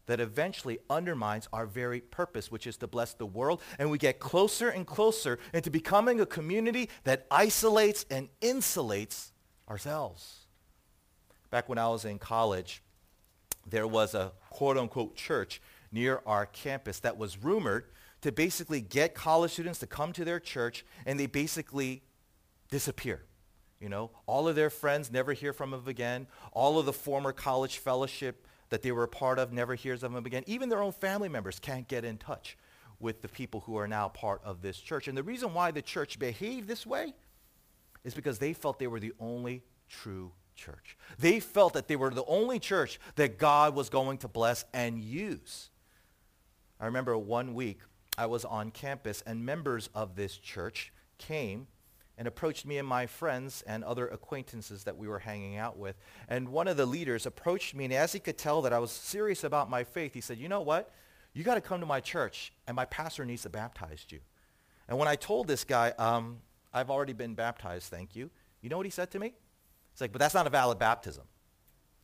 that 0.05 0.19
eventually 0.19 0.79
undermines 0.89 1.47
our 1.53 1.65
very 1.65 2.01
purpose, 2.01 2.51
which 2.51 2.67
is 2.67 2.77
to 2.77 2.87
bless 2.87 3.13
the 3.13 3.25
world. 3.25 3.61
And 3.79 3.89
we 3.89 3.97
get 3.97 4.19
closer 4.19 4.69
and 4.69 4.85
closer 4.85 5.39
into 5.53 5.69
becoming 5.69 6.19
a 6.19 6.25
community 6.25 6.89
that 7.03 7.25
isolates 7.31 8.05
and 8.09 8.29
insulates 8.41 9.31
ourselves 9.69 10.43
back 11.53 11.69
when 11.69 11.77
I 11.77 11.87
was 11.87 12.03
in 12.03 12.17
college, 12.17 12.81
there 13.69 13.85
was 13.85 14.15
a 14.15 14.31
quote-unquote 14.49 15.15
church 15.15 15.61
near 15.91 16.23
our 16.25 16.47
campus 16.47 16.99
that 17.01 17.15
was 17.15 17.37
rumored 17.37 17.85
to 18.21 18.31
basically 18.31 18.81
get 18.81 19.13
college 19.13 19.51
students 19.51 19.77
to 19.77 19.85
come 19.85 20.13
to 20.13 20.25
their 20.25 20.39
church 20.39 20.83
and 21.05 21.19
they 21.19 21.27
basically 21.27 22.01
disappear. 22.71 23.21
You 23.79 23.89
know, 23.89 24.09
all 24.25 24.47
of 24.47 24.55
their 24.55 24.71
friends 24.71 25.11
never 25.11 25.31
hear 25.33 25.53
from 25.53 25.69
them 25.69 25.87
again. 25.87 26.25
All 26.53 26.79
of 26.79 26.87
the 26.87 26.93
former 26.93 27.31
college 27.31 27.77
fellowship 27.77 28.47
that 28.73 28.81
they 28.81 28.91
were 28.91 29.03
a 29.03 29.07
part 29.07 29.37
of 29.37 29.53
never 29.53 29.75
hears 29.75 30.01
of 30.01 30.13
them 30.13 30.25
again. 30.25 30.41
Even 30.47 30.67
their 30.67 30.81
own 30.81 30.91
family 30.91 31.29
members 31.29 31.59
can't 31.59 31.87
get 31.87 32.03
in 32.03 32.17
touch 32.17 32.57
with 32.99 33.21
the 33.21 33.27
people 33.27 33.59
who 33.59 33.77
are 33.77 33.87
now 33.87 34.07
part 34.07 34.41
of 34.43 34.63
this 34.63 34.79
church. 34.79 35.07
And 35.07 35.15
the 35.15 35.21
reason 35.21 35.53
why 35.53 35.69
the 35.69 35.83
church 35.83 36.17
behaved 36.17 36.67
this 36.67 36.83
way 36.83 37.13
is 38.03 38.15
because 38.15 38.39
they 38.39 38.51
felt 38.51 38.79
they 38.79 38.87
were 38.87 38.99
the 38.99 39.13
only 39.19 39.61
true 39.87 40.31
church. 40.55 40.97
They 41.19 41.39
felt 41.39 41.73
that 41.73 41.87
they 41.87 41.95
were 41.95 42.09
the 42.09 42.25
only 42.25 42.57
church 42.57 42.99
that 43.13 43.37
God 43.37 43.75
was 43.75 43.91
going 43.91 44.17
to 44.17 44.27
bless 44.27 44.65
and 44.73 44.99
use. 44.99 45.69
I 46.79 46.87
remember 46.87 47.15
one 47.15 47.53
week 47.53 47.77
I 48.17 48.25
was 48.25 48.43
on 48.43 48.71
campus 48.71 49.21
and 49.27 49.45
members 49.45 49.87
of 49.93 50.15
this 50.15 50.35
church 50.35 50.91
came 51.19 51.67
and 52.23 52.27
approached 52.29 52.65
me 52.65 52.77
and 52.77 52.87
my 52.87 53.05
friends 53.05 53.65
and 53.67 53.83
other 53.83 54.07
acquaintances 54.07 54.85
that 54.85 54.95
we 54.95 55.09
were 55.09 55.19
hanging 55.19 55.57
out 55.57 55.77
with. 55.77 55.97
And 56.29 56.47
one 56.47 56.69
of 56.69 56.77
the 56.77 56.85
leaders 56.85 57.25
approached 57.25 57.75
me, 57.75 57.83
and 57.83 57.93
as 57.93 58.13
he 58.13 58.19
could 58.19 58.37
tell 58.37 58.61
that 58.61 58.71
I 58.71 58.79
was 58.79 58.91
serious 58.91 59.43
about 59.43 59.69
my 59.69 59.83
faith, 59.83 60.13
he 60.13 60.21
said, 60.21 60.37
you 60.37 60.47
know 60.47 60.61
what? 60.61 60.89
You 61.33 61.43
got 61.43 61.55
to 61.55 61.61
come 61.61 61.81
to 61.81 61.85
my 61.85 61.99
church, 61.99 62.53
and 62.65 62.77
my 62.77 62.85
pastor 62.85 63.25
needs 63.25 63.41
to 63.41 63.49
baptize 63.49 64.05
you. 64.07 64.21
And 64.87 64.97
when 64.97 65.09
I 65.09 65.17
told 65.17 65.47
this 65.47 65.65
guy, 65.65 65.89
um, 65.99 66.37
I've 66.73 66.89
already 66.89 67.11
been 67.11 67.33
baptized, 67.33 67.91
thank 67.91 68.15
you, 68.15 68.29
you 68.61 68.69
know 68.69 68.77
what 68.77 68.85
he 68.85 68.89
said 68.89 69.11
to 69.11 69.19
me? 69.19 69.33
He's 69.91 69.99
like, 69.99 70.13
but 70.13 70.19
that's 70.19 70.33
not 70.33 70.47
a 70.47 70.49
valid 70.49 70.79
baptism. 70.79 71.25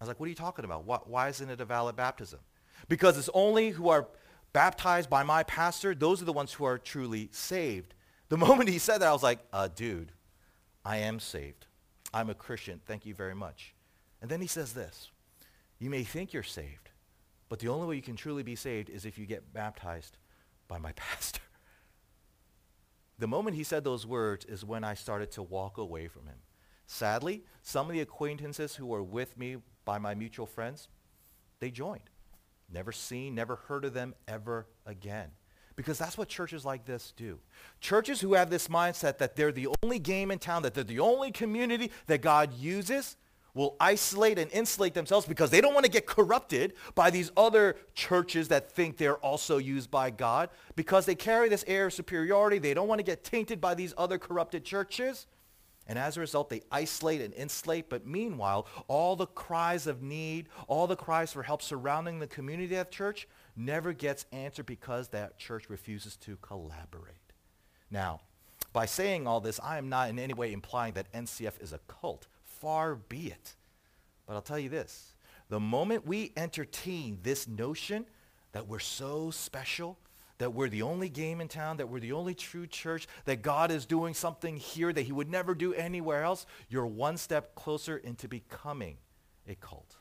I 0.01 0.03
was 0.03 0.09
like, 0.09 0.19
what 0.19 0.25
are 0.25 0.29
you 0.31 0.35
talking 0.35 0.65
about? 0.65 0.83
Why, 0.83 0.97
why 1.05 1.29
isn't 1.29 1.49
it 1.49 1.61
a 1.61 1.65
valid 1.65 1.95
baptism? 1.95 2.41
Because 2.89 3.17
it's 3.17 3.29
only 3.33 3.69
who 3.69 3.87
are 3.87 4.09
baptized 4.51 5.09
by 5.09 5.23
my 5.23 5.43
pastor, 5.43 5.95
those 5.95 6.21
are 6.21 6.25
the 6.25 6.33
ones 6.33 6.51
who 6.51 6.65
are 6.65 6.77
truly 6.77 7.29
saved. 7.31 7.93
The 8.29 8.37
moment 8.37 8.69
he 8.69 8.77
said 8.77 8.99
that, 8.99 9.07
I 9.09 9.11
was 9.11 9.23
like, 9.23 9.39
uh, 9.51 9.67
dude, 9.67 10.11
I 10.85 10.97
am 10.97 11.19
saved. 11.19 11.65
I'm 12.13 12.29
a 12.29 12.35
Christian. 12.35 12.79
Thank 12.85 13.05
you 13.05 13.13
very 13.13 13.35
much. 13.35 13.73
And 14.21 14.29
then 14.29 14.41
he 14.41 14.47
says 14.47 14.73
this, 14.73 15.09
you 15.79 15.89
may 15.89 16.03
think 16.03 16.33
you're 16.33 16.43
saved, 16.43 16.89
but 17.47 17.59
the 17.59 17.69
only 17.69 17.87
way 17.87 17.95
you 17.95 18.01
can 18.01 18.15
truly 18.15 18.43
be 18.43 18.55
saved 18.55 18.89
is 18.89 19.05
if 19.05 19.17
you 19.17 19.25
get 19.25 19.53
baptized 19.53 20.17
by 20.67 20.77
my 20.77 20.91
pastor. 20.95 21.41
The 23.17 23.27
moment 23.27 23.57
he 23.57 23.63
said 23.63 23.83
those 23.83 24.05
words 24.05 24.45
is 24.45 24.63
when 24.63 24.83
I 24.83 24.93
started 24.93 25.31
to 25.31 25.43
walk 25.43 25.77
away 25.77 26.07
from 26.07 26.27
him. 26.27 26.37
Sadly, 26.85 27.43
some 27.61 27.87
of 27.87 27.93
the 27.93 28.01
acquaintances 28.01 28.75
who 28.75 28.85
were 28.85 29.03
with 29.03 29.37
me 29.37 29.57
by 29.85 29.97
my 29.97 30.15
mutual 30.15 30.45
friends, 30.45 30.87
they 31.59 31.69
joined. 31.69 32.09
Never 32.71 32.91
seen, 32.91 33.35
never 33.35 33.55
heard 33.55 33.85
of 33.85 33.93
them 33.93 34.15
ever 34.27 34.67
again. 34.85 35.31
Because 35.79 35.97
that's 35.97 36.17
what 36.17 36.27
churches 36.27 36.65
like 36.65 36.83
this 36.83 37.13
do. 37.15 37.39
Churches 37.79 38.19
who 38.19 38.33
have 38.33 38.49
this 38.49 38.67
mindset 38.67 39.17
that 39.19 39.37
they're 39.37 39.53
the 39.53 39.69
only 39.81 39.97
game 39.97 40.29
in 40.29 40.37
town, 40.37 40.61
that 40.63 40.73
they're 40.73 40.83
the 40.83 40.99
only 40.99 41.31
community 41.31 41.89
that 42.07 42.21
God 42.21 42.53
uses, 42.53 43.15
will 43.53 43.77
isolate 43.79 44.37
and 44.37 44.51
insulate 44.51 44.93
themselves 44.93 45.25
because 45.25 45.51
they 45.51 45.61
don't 45.61 45.73
want 45.73 45.85
to 45.85 45.89
get 45.89 46.05
corrupted 46.05 46.73
by 46.95 47.09
these 47.09 47.31
other 47.37 47.77
churches 47.93 48.49
that 48.49 48.69
think 48.69 48.97
they're 48.97 49.19
also 49.19 49.57
used 49.57 49.89
by 49.89 50.09
God. 50.09 50.49
Because 50.75 51.05
they 51.05 51.15
carry 51.15 51.47
this 51.47 51.63
air 51.65 51.85
of 51.85 51.93
superiority, 51.93 52.59
they 52.59 52.73
don't 52.73 52.89
want 52.89 52.99
to 52.99 53.03
get 53.03 53.23
tainted 53.23 53.61
by 53.61 53.73
these 53.73 53.93
other 53.97 54.17
corrupted 54.17 54.65
churches. 54.65 55.27
And 55.87 55.97
as 55.97 56.17
a 56.17 56.19
result, 56.19 56.49
they 56.49 56.61
isolate 56.73 57.21
and 57.21 57.33
insulate. 57.35 57.89
But 57.89 58.05
meanwhile, 58.05 58.67
all 58.89 59.15
the 59.15 59.27
cries 59.27 59.87
of 59.87 60.01
need, 60.01 60.49
all 60.67 60.87
the 60.87 60.97
cries 60.97 61.31
for 61.31 61.43
help 61.43 61.61
surrounding 61.61 62.19
the 62.19 62.27
community 62.27 62.75
of 62.75 62.91
church 62.91 63.29
never 63.55 63.93
gets 63.93 64.25
answered 64.31 64.65
because 64.65 65.09
that 65.09 65.37
church 65.37 65.69
refuses 65.69 66.15
to 66.17 66.37
collaborate. 66.37 67.15
Now, 67.91 68.21
by 68.73 68.85
saying 68.85 69.27
all 69.27 69.41
this, 69.41 69.59
I 69.63 69.77
am 69.77 69.89
not 69.89 70.09
in 70.09 70.19
any 70.19 70.33
way 70.33 70.53
implying 70.53 70.93
that 70.93 71.11
NCF 71.11 71.61
is 71.61 71.73
a 71.73 71.79
cult. 71.87 72.27
Far 72.43 72.95
be 72.95 73.27
it. 73.27 73.55
But 74.27 74.33
I'll 74.33 74.41
tell 74.41 74.59
you 74.59 74.69
this. 74.69 75.13
The 75.49 75.59
moment 75.59 76.05
we 76.05 76.31
entertain 76.37 77.19
this 77.23 77.47
notion 77.47 78.05
that 78.51 78.67
we're 78.67 78.79
so 78.79 79.31
special, 79.31 79.97
that 80.37 80.53
we're 80.53 80.69
the 80.69 80.83
only 80.83 81.09
game 81.09 81.41
in 81.41 81.47
town, 81.47 81.77
that 81.77 81.89
we're 81.89 81.99
the 81.99 82.13
only 82.13 82.33
true 82.35 82.67
church, 82.67 83.07
that 83.25 83.41
God 83.41 83.71
is 83.71 83.85
doing 83.85 84.13
something 84.13 84.57
here 84.57 84.93
that 84.93 85.01
he 85.01 85.11
would 85.11 85.29
never 85.29 85.55
do 85.55 85.73
anywhere 85.73 86.23
else, 86.23 86.45
you're 86.69 86.85
one 86.85 87.17
step 87.17 87.55
closer 87.55 87.97
into 87.97 88.27
becoming 88.27 88.97
a 89.47 89.55
cult. 89.55 89.95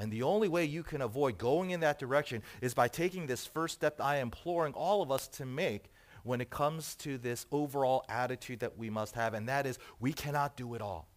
And 0.00 0.10
the 0.10 0.22
only 0.22 0.48
way 0.48 0.64
you 0.64 0.82
can 0.82 1.02
avoid 1.02 1.36
going 1.36 1.72
in 1.72 1.80
that 1.80 1.98
direction 1.98 2.42
is 2.62 2.72
by 2.72 2.88
taking 2.88 3.26
this 3.26 3.46
first 3.46 3.74
step 3.74 4.00
I 4.00 4.16
am 4.16 4.28
imploring 4.28 4.72
all 4.72 5.02
of 5.02 5.12
us 5.12 5.28
to 5.28 5.44
make 5.44 5.92
when 6.22 6.40
it 6.40 6.48
comes 6.48 6.94
to 6.96 7.18
this 7.18 7.44
overall 7.52 8.06
attitude 8.08 8.60
that 8.60 8.78
we 8.78 8.88
must 8.88 9.14
have, 9.14 9.34
and 9.34 9.46
that 9.50 9.66
is 9.66 9.78
we 10.00 10.14
cannot 10.14 10.56
do 10.56 10.72
it 10.72 10.80
all, 10.80 11.10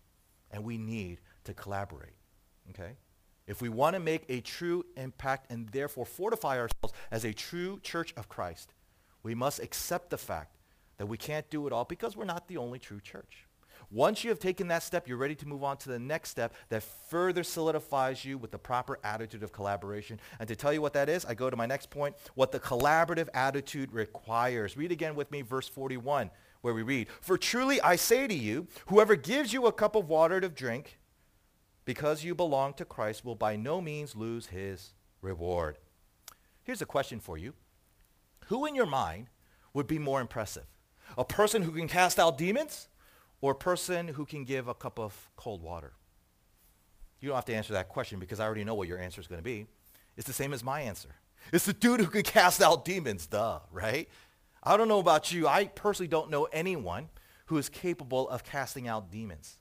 and 0.51 0.65
we 0.65 0.77
need 0.77 1.21
to 1.45 1.53
collaborate. 1.53 2.17
Okay? 2.71 2.97
If 3.47 3.61
we 3.61 3.69
want 3.69 3.93
to 3.93 4.01
make 4.01 4.25
a 4.27 4.41
true 4.41 4.85
impact 4.97 5.49
and 5.49 5.69
therefore 5.69 6.05
fortify 6.05 6.59
ourselves 6.59 6.93
as 7.09 7.23
a 7.23 7.33
true 7.33 7.79
church 7.83 8.13
of 8.17 8.27
Christ, 8.27 8.73
we 9.23 9.33
must 9.33 9.61
accept 9.61 10.09
the 10.09 10.17
fact 10.17 10.57
that 10.97 11.05
we 11.05 11.17
can't 11.17 11.49
do 11.49 11.67
it 11.67 11.73
all 11.73 11.85
because 11.85 12.17
we're 12.17 12.25
not 12.25 12.49
the 12.49 12.57
only 12.57 12.79
true 12.79 12.99
church. 12.99 13.47
Once 13.93 14.23
you 14.23 14.31
have 14.31 14.39
taken 14.39 14.67
that 14.69 14.81
step, 14.81 15.07
you're 15.07 15.17
ready 15.17 15.35
to 15.35 15.47
move 15.47 15.63
on 15.63 15.77
to 15.77 15.87
the 15.87 15.99
next 15.99 16.31
step 16.31 16.55
that 16.69 16.81
further 16.81 17.43
solidifies 17.43 18.25
you 18.25 18.39
with 18.39 18.49
the 18.49 18.57
proper 18.57 18.97
attitude 19.03 19.43
of 19.43 19.51
collaboration. 19.51 20.19
And 20.39 20.47
to 20.47 20.55
tell 20.55 20.73
you 20.73 20.81
what 20.81 20.93
that 20.93 21.09
is, 21.09 21.25
I 21.25 21.35
go 21.35 21.47
to 21.47 21.55
my 21.55 21.67
next 21.67 21.91
point, 21.91 22.15
what 22.33 22.51
the 22.51 22.59
collaborative 22.59 23.29
attitude 23.35 23.93
requires. 23.93 24.75
Read 24.75 24.91
again 24.91 25.13
with 25.13 25.29
me 25.31 25.43
verse 25.43 25.69
41 25.69 26.31
where 26.61 26.73
we 26.73 26.81
read, 26.81 27.07
For 27.21 27.37
truly 27.37 27.79
I 27.81 27.95
say 27.95 28.25
to 28.25 28.33
you, 28.33 28.67
whoever 28.87 29.15
gives 29.15 29.53
you 29.53 29.67
a 29.67 29.71
cup 29.71 29.95
of 29.95 30.09
water 30.09 30.41
to 30.41 30.49
drink 30.49 30.97
because 31.85 32.23
you 32.23 32.33
belong 32.33 32.73
to 32.75 32.85
Christ 32.85 33.23
will 33.23 33.35
by 33.35 33.57
no 33.57 33.79
means 33.79 34.15
lose 34.15 34.47
his 34.47 34.93
reward. 35.21 35.77
Here's 36.63 36.81
a 36.81 36.87
question 36.87 37.19
for 37.19 37.37
you. 37.37 37.53
Who 38.47 38.65
in 38.65 38.73
your 38.73 38.87
mind 38.87 39.27
would 39.73 39.85
be 39.85 39.99
more 39.99 40.19
impressive? 40.19 40.65
A 41.15 41.25
person 41.25 41.61
who 41.61 41.73
can 41.73 41.87
cast 41.87 42.17
out 42.17 42.39
demons 42.39 42.87
or 43.43 43.51
a 43.51 43.55
person 43.55 44.07
who 44.07 44.25
can 44.25 44.45
give 44.45 44.69
a 44.69 44.73
cup 44.73 44.97
of 44.97 45.29
cold 45.35 45.61
water? 45.61 45.91
You 47.19 47.27
don't 47.27 47.35
have 47.35 47.43
to 47.45 47.53
answer 47.53 47.73
that 47.73 47.89
question 47.89 48.17
because 48.17 48.39
I 48.39 48.45
already 48.45 48.63
know 48.63 48.73
what 48.73 48.87
your 48.87 48.97
answer 48.97 49.19
is 49.19 49.27
going 49.27 49.39
to 49.39 49.43
be. 49.43 49.65
It's 50.15 50.25
the 50.25 50.31
same 50.31 50.53
as 50.53 50.63
my 50.63 50.79
answer. 50.79 51.09
It's 51.51 51.65
the 51.65 51.73
dude 51.73 51.99
who 51.99 52.07
can 52.07 52.23
cast 52.23 52.61
out 52.61 52.85
demons, 52.85 53.27
duh, 53.27 53.59
right? 53.69 54.07
I 54.63 54.77
don't 54.77 54.87
know 54.87 54.99
about 54.99 55.33
you. 55.33 55.45
I 55.45 55.65
personally 55.65 56.07
don't 56.07 56.29
know 56.29 56.45
anyone 56.53 57.09
who 57.47 57.57
is 57.57 57.67
capable 57.67 58.29
of 58.29 58.45
casting 58.45 58.87
out 58.87 59.11
demons. 59.11 59.57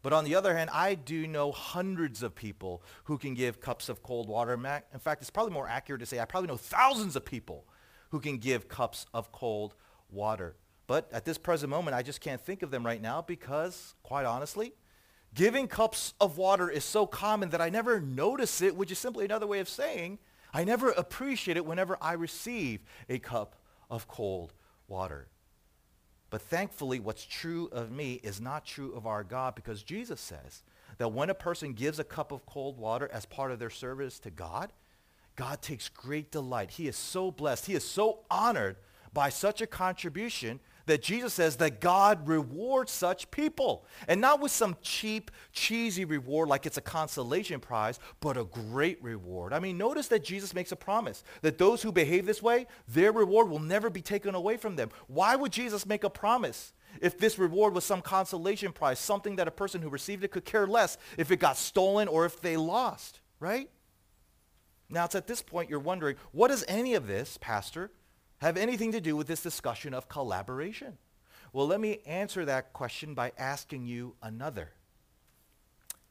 But 0.00 0.12
on 0.12 0.22
the 0.22 0.36
other 0.36 0.56
hand, 0.56 0.70
I 0.72 0.94
do 0.94 1.26
know 1.26 1.50
hundreds 1.50 2.22
of 2.22 2.36
people 2.36 2.84
who 3.04 3.18
can 3.18 3.34
give 3.34 3.60
cups 3.60 3.88
of 3.88 4.00
cold 4.04 4.28
water. 4.28 4.52
In 4.52 5.00
fact, 5.00 5.22
it's 5.22 5.30
probably 5.30 5.52
more 5.52 5.66
accurate 5.66 5.98
to 6.02 6.06
say 6.06 6.20
I 6.20 6.24
probably 6.24 6.46
know 6.46 6.56
thousands 6.56 7.16
of 7.16 7.24
people 7.24 7.66
who 8.10 8.20
can 8.20 8.38
give 8.38 8.68
cups 8.68 9.06
of 9.12 9.32
cold 9.32 9.74
water. 10.08 10.54
But 10.86 11.08
at 11.12 11.24
this 11.24 11.38
present 11.38 11.70
moment, 11.70 11.96
I 11.96 12.02
just 12.02 12.20
can't 12.20 12.40
think 12.40 12.62
of 12.62 12.70
them 12.70 12.84
right 12.84 13.00
now 13.00 13.22
because, 13.22 13.94
quite 14.02 14.26
honestly, 14.26 14.74
Giving 15.34 15.66
cups 15.66 16.14
of 16.20 16.38
water 16.38 16.70
is 16.70 16.84
so 16.84 17.06
common 17.06 17.50
that 17.50 17.60
I 17.60 17.68
never 17.68 18.00
notice 18.00 18.62
it, 18.62 18.76
which 18.76 18.92
is 18.92 18.98
simply 18.98 19.24
another 19.24 19.48
way 19.48 19.58
of 19.58 19.68
saying 19.68 20.18
I 20.52 20.62
never 20.62 20.90
appreciate 20.90 21.56
it 21.56 21.66
whenever 21.66 21.98
I 22.00 22.12
receive 22.12 22.84
a 23.08 23.18
cup 23.18 23.56
of 23.90 24.06
cold 24.06 24.52
water. 24.86 25.26
But 26.30 26.42
thankfully, 26.42 27.00
what's 27.00 27.24
true 27.24 27.68
of 27.72 27.90
me 27.90 28.20
is 28.22 28.40
not 28.40 28.64
true 28.64 28.92
of 28.94 29.06
our 29.06 29.24
God 29.24 29.56
because 29.56 29.82
Jesus 29.82 30.20
says 30.20 30.62
that 30.98 31.12
when 31.12 31.30
a 31.30 31.34
person 31.34 31.72
gives 31.72 31.98
a 31.98 32.04
cup 32.04 32.30
of 32.30 32.46
cold 32.46 32.78
water 32.78 33.10
as 33.12 33.26
part 33.26 33.50
of 33.50 33.58
their 33.58 33.70
service 33.70 34.20
to 34.20 34.30
God, 34.30 34.72
God 35.34 35.60
takes 35.60 35.88
great 35.88 36.30
delight. 36.30 36.70
He 36.70 36.86
is 36.86 36.96
so 36.96 37.32
blessed. 37.32 37.66
He 37.66 37.74
is 37.74 37.84
so 37.84 38.20
honored 38.30 38.76
by 39.12 39.30
such 39.30 39.60
a 39.60 39.66
contribution 39.66 40.60
that 40.86 41.02
Jesus 41.02 41.34
says 41.34 41.56
that 41.56 41.80
God 41.80 42.28
rewards 42.28 42.92
such 42.92 43.30
people. 43.30 43.86
And 44.06 44.20
not 44.20 44.40
with 44.40 44.52
some 44.52 44.76
cheap, 44.82 45.30
cheesy 45.52 46.04
reward 46.04 46.48
like 46.48 46.66
it's 46.66 46.76
a 46.76 46.82
consolation 46.82 47.60
prize, 47.60 47.98
but 48.20 48.36
a 48.36 48.44
great 48.44 49.02
reward. 49.02 49.52
I 49.52 49.60
mean, 49.60 49.78
notice 49.78 50.08
that 50.08 50.24
Jesus 50.24 50.54
makes 50.54 50.72
a 50.72 50.76
promise 50.76 51.24
that 51.42 51.58
those 51.58 51.82
who 51.82 51.92
behave 51.92 52.26
this 52.26 52.42
way, 52.42 52.66
their 52.88 53.12
reward 53.12 53.48
will 53.48 53.58
never 53.58 53.90
be 53.90 54.02
taken 54.02 54.34
away 54.34 54.56
from 54.56 54.76
them. 54.76 54.90
Why 55.06 55.36
would 55.36 55.52
Jesus 55.52 55.86
make 55.86 56.04
a 56.04 56.10
promise? 56.10 56.72
If 57.00 57.18
this 57.18 57.38
reward 57.38 57.74
was 57.74 57.84
some 57.84 58.02
consolation 58.02 58.72
prize, 58.72 58.98
something 58.98 59.36
that 59.36 59.48
a 59.48 59.52
person 59.52 59.82
who 59.82 59.88
received 59.88 60.22
it 60.22 60.30
could 60.30 60.44
care 60.44 60.66
less 60.66 60.96
if 61.18 61.30
it 61.30 61.36
got 61.36 61.56
stolen 61.56 62.08
or 62.08 62.24
if 62.24 62.40
they 62.40 62.56
lost, 62.56 63.20
right? 63.40 63.68
Now, 64.88 65.06
it's 65.06 65.14
at 65.14 65.26
this 65.26 65.42
point 65.42 65.70
you're 65.70 65.80
wondering, 65.80 66.16
what 66.30 66.48
does 66.48 66.64
any 66.68 66.94
of 66.94 67.06
this, 67.06 67.38
Pastor, 67.40 67.90
have 68.44 68.58
anything 68.58 68.92
to 68.92 69.00
do 69.00 69.16
with 69.16 69.26
this 69.26 69.42
discussion 69.42 69.94
of 69.94 70.08
collaboration? 70.08 70.98
Well, 71.52 71.66
let 71.66 71.80
me 71.80 72.00
answer 72.04 72.44
that 72.44 72.74
question 72.74 73.14
by 73.14 73.32
asking 73.38 73.86
you 73.86 74.16
another. 74.22 74.72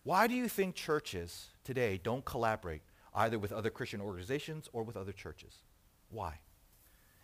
Why 0.04 0.26
do 0.26 0.34
you 0.34 0.48
think 0.48 0.74
churches 0.74 1.50
today 1.64 2.00
don't 2.02 2.26
collaborate 2.26 2.82
either 3.14 3.38
with 3.38 3.52
other 3.52 3.70
Christian 3.70 4.02
organizations 4.02 4.68
or 4.74 4.82
with 4.82 4.98
other 4.98 5.12
churches? 5.12 5.60
Why? 6.10 6.40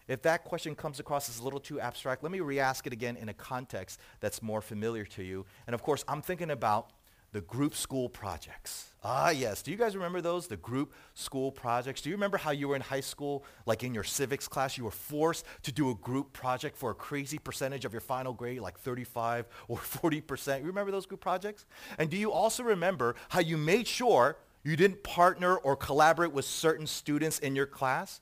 If 0.07 0.21
that 0.21 0.43
question 0.43 0.75
comes 0.75 0.99
across 0.99 1.27
as 1.27 1.39
a 1.39 1.43
little 1.43 1.59
too 1.59 1.79
abstract, 1.79 2.21
let 2.21 2.31
me 2.31 2.39
re-ask 2.39 2.85
it 2.85 2.93
again 2.93 3.15
in 3.15 3.29
a 3.29 3.33
context 3.33 3.99
that's 4.19 4.43
more 4.43 4.61
familiar 4.61 5.05
to 5.05 5.23
you. 5.23 5.45
And 5.65 5.73
of 5.73 5.81
course, 5.81 6.05
I'm 6.07 6.21
thinking 6.21 6.51
about 6.51 6.91
the 7.31 7.41
group 7.41 7.75
school 7.75 8.09
projects. 8.09 8.91
Ah, 9.03 9.29
yes. 9.29 9.61
Do 9.61 9.71
you 9.71 9.77
guys 9.77 9.95
remember 9.95 10.19
those, 10.19 10.47
the 10.47 10.57
group 10.57 10.93
school 11.13 11.51
projects? 11.51 12.01
Do 12.01 12.09
you 12.09 12.15
remember 12.15 12.37
how 12.37 12.51
you 12.51 12.67
were 12.67 12.75
in 12.75 12.81
high 12.81 12.99
school, 12.99 13.45
like 13.65 13.83
in 13.83 13.93
your 13.93 14.03
civics 14.03 14.47
class, 14.47 14.77
you 14.77 14.83
were 14.83 14.91
forced 14.91 15.45
to 15.63 15.71
do 15.71 15.91
a 15.91 15.95
group 15.95 16.33
project 16.33 16.75
for 16.75 16.91
a 16.91 16.95
crazy 16.95 17.37
percentage 17.37 17.85
of 17.85 17.93
your 17.93 18.01
final 18.01 18.33
grade, 18.33 18.59
like 18.59 18.79
35 18.79 19.47
or 19.67 19.77
40%? 19.77 20.59
You 20.59 20.65
remember 20.65 20.91
those 20.91 21.05
group 21.05 21.21
projects? 21.21 21.65
And 21.97 22.09
do 22.09 22.17
you 22.17 22.31
also 22.31 22.63
remember 22.63 23.15
how 23.29 23.39
you 23.39 23.57
made 23.57 23.87
sure 23.87 24.37
you 24.63 24.75
didn't 24.75 25.03
partner 25.03 25.55
or 25.55 25.75
collaborate 25.75 26.33
with 26.33 26.45
certain 26.45 26.87
students 26.87 27.39
in 27.39 27.55
your 27.55 27.67
class? 27.67 28.21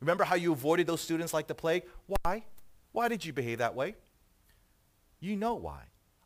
Remember 0.00 0.24
how 0.24 0.36
you 0.36 0.52
avoided 0.52 0.86
those 0.86 1.00
students 1.00 1.34
like 1.34 1.48
the 1.48 1.54
plague? 1.54 1.82
Why? 2.06 2.44
Why 2.92 3.08
did 3.08 3.24
you 3.24 3.32
behave 3.32 3.58
that 3.58 3.74
way? 3.74 3.96
You 5.20 5.36
know 5.36 5.54
why 5.54 5.84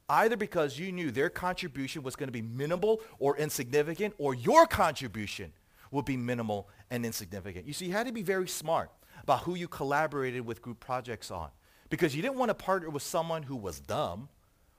either 0.09 0.37
because 0.37 0.79
you 0.79 0.93
knew 0.93 1.11
their 1.11 1.31
contribution 1.31 2.03
was 2.03 2.17
going 2.17 2.29
to 2.29 2.33
be 2.33 2.43
minimal 2.43 3.01
or 3.19 3.37
insignificant, 3.37 4.15
or 4.19 4.35
your 4.35 4.67
contribution 4.67 5.53
would 5.91 6.05
be 6.05 6.17
minimal 6.17 6.69
and 6.91 7.05
insignificant. 7.05 7.67
You 7.67 7.73
see, 7.73 7.87
you 7.87 7.93
had 7.93 8.07
to 8.07 8.13
be 8.13 8.23
very 8.23 8.49
smart 8.49 8.91
about 9.23 9.41
who 9.41 9.55
you 9.55 9.69
collaborated 9.69 10.47
with 10.47 10.63
group 10.63 10.81
projects 10.81 11.31
on 11.31 11.51
because 11.91 12.15
you 12.15 12.23
didn't 12.23 12.37
want 12.37 12.51
to 12.51 12.55
partner 12.55 12.91
with 12.91 13.03
someone 13.03 13.43
who 13.43 13.57
was 13.57 13.81
dumb, 13.81 14.29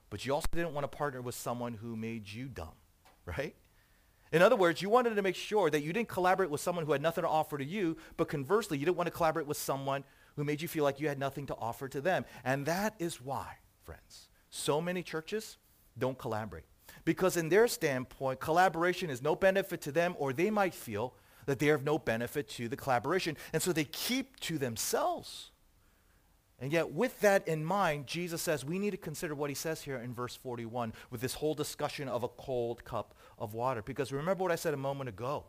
but 0.08 0.24
you 0.24 0.34
also 0.34 0.46
didn't 0.52 0.74
want 0.74 0.84
to 0.84 0.96
partner 0.96 1.20
with 1.20 1.34
someone 1.34 1.74
who 1.74 1.96
made 1.96 2.28
you 2.28 2.46
dumb, 2.46 2.74
right? 3.26 3.54
In 4.32 4.42
other 4.42 4.56
words, 4.56 4.80
you 4.80 4.88
wanted 4.88 5.16
to 5.16 5.22
make 5.22 5.34
sure 5.34 5.70
that 5.70 5.82
you 5.82 5.92
didn't 5.92 6.08
collaborate 6.08 6.50
with 6.50 6.60
someone 6.60 6.84
who 6.84 6.92
had 6.92 7.02
nothing 7.02 7.22
to 7.22 7.28
offer 7.28 7.58
to 7.58 7.64
you, 7.64 7.96
but 8.16 8.28
conversely, 8.28 8.78
you 8.78 8.84
didn't 8.84 8.96
want 8.96 9.08
to 9.08 9.12
collaborate 9.12 9.46
with 9.46 9.56
someone 9.56 10.04
who 10.36 10.44
made 10.44 10.62
you 10.62 10.68
feel 10.68 10.84
like 10.84 11.00
you 11.00 11.08
had 11.08 11.18
nothing 11.18 11.46
to 11.46 11.56
offer 11.56 11.88
to 11.88 12.00
them. 12.00 12.24
And 12.44 12.64
that 12.66 12.94
is 13.00 13.20
why, 13.20 13.56
friends, 13.82 14.29
so 14.50 14.80
many 14.80 15.02
churches 15.02 15.56
don't 15.98 16.18
collaborate. 16.18 16.64
Because 17.04 17.36
in 17.36 17.48
their 17.48 17.68
standpoint, 17.68 18.40
collaboration 18.40 19.10
is 19.10 19.22
no 19.22 19.34
benefit 19.34 19.80
to 19.82 19.92
them, 19.92 20.14
or 20.18 20.32
they 20.32 20.50
might 20.50 20.74
feel 20.74 21.14
that 21.46 21.58
they 21.58 21.66
have 21.66 21.84
no 21.84 21.98
benefit 21.98 22.48
to 22.50 22.68
the 22.68 22.76
collaboration. 22.76 23.36
And 23.52 23.62
so 23.62 23.72
they 23.72 23.84
keep 23.84 24.38
to 24.40 24.58
themselves. 24.58 25.50
And 26.60 26.72
yet 26.72 26.92
with 26.92 27.18
that 27.20 27.48
in 27.48 27.64
mind, 27.64 28.06
Jesus 28.06 28.42
says 28.42 28.64
we 28.64 28.78
need 28.78 28.90
to 28.90 28.98
consider 28.98 29.34
what 29.34 29.48
he 29.48 29.54
says 29.54 29.80
here 29.80 29.96
in 29.96 30.12
verse 30.12 30.36
41 30.36 30.92
with 31.10 31.22
this 31.22 31.34
whole 31.34 31.54
discussion 31.54 32.06
of 32.06 32.22
a 32.22 32.28
cold 32.28 32.84
cup 32.84 33.14
of 33.38 33.54
water. 33.54 33.82
Because 33.82 34.12
remember 34.12 34.42
what 34.42 34.52
I 34.52 34.56
said 34.56 34.74
a 34.74 34.78
moment 34.78 35.08
ago. 35.08 35.44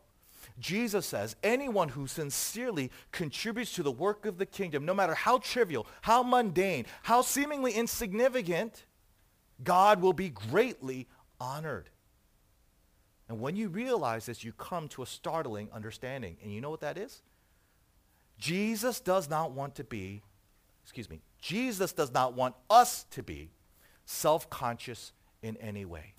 Jesus 0.60 1.06
says 1.06 1.36
anyone 1.44 1.90
who 1.90 2.08
sincerely 2.08 2.92
contributes 3.12 3.74
to 3.74 3.84
the 3.84 3.92
work 3.92 4.26
of 4.26 4.38
the 4.38 4.46
kingdom, 4.46 4.86
no 4.86 4.94
matter 4.94 5.14
how 5.14 5.38
trivial, 5.38 5.86
how 6.02 6.24
mundane, 6.24 6.86
how 7.04 7.22
seemingly 7.22 7.74
insignificant, 7.74 8.86
God 9.64 10.02
will 10.02 10.14
be 10.14 10.30
greatly 10.30 11.08
honored. 11.40 11.90
And 13.30 13.40
when 13.40 13.56
you 13.56 13.70
realize 13.70 14.26
this, 14.26 14.44
you 14.44 14.52
come 14.52 14.88
to 14.90 15.04
a 15.04 15.06
startling 15.06 15.70
understanding. 15.72 16.38
And 16.44 16.54
you 16.54 16.62
know 16.62 16.70
what 16.70 16.82
that 16.82 16.98
is? 16.98 17.22
Jesus 18.38 19.00
does 19.00 19.30
not 19.30 19.52
want 19.52 19.76
to 19.76 19.84
be, 19.84 20.22
excuse 20.84 21.10
me, 21.10 21.22
Jesus 21.40 21.94
does 21.94 22.12
not 22.12 22.34
want 22.34 22.56
us 22.70 23.06
to 23.12 23.24
be 23.24 23.52
self-conscious 24.06 25.14
in 25.42 25.58
any 25.58 25.86
way. 25.86 26.14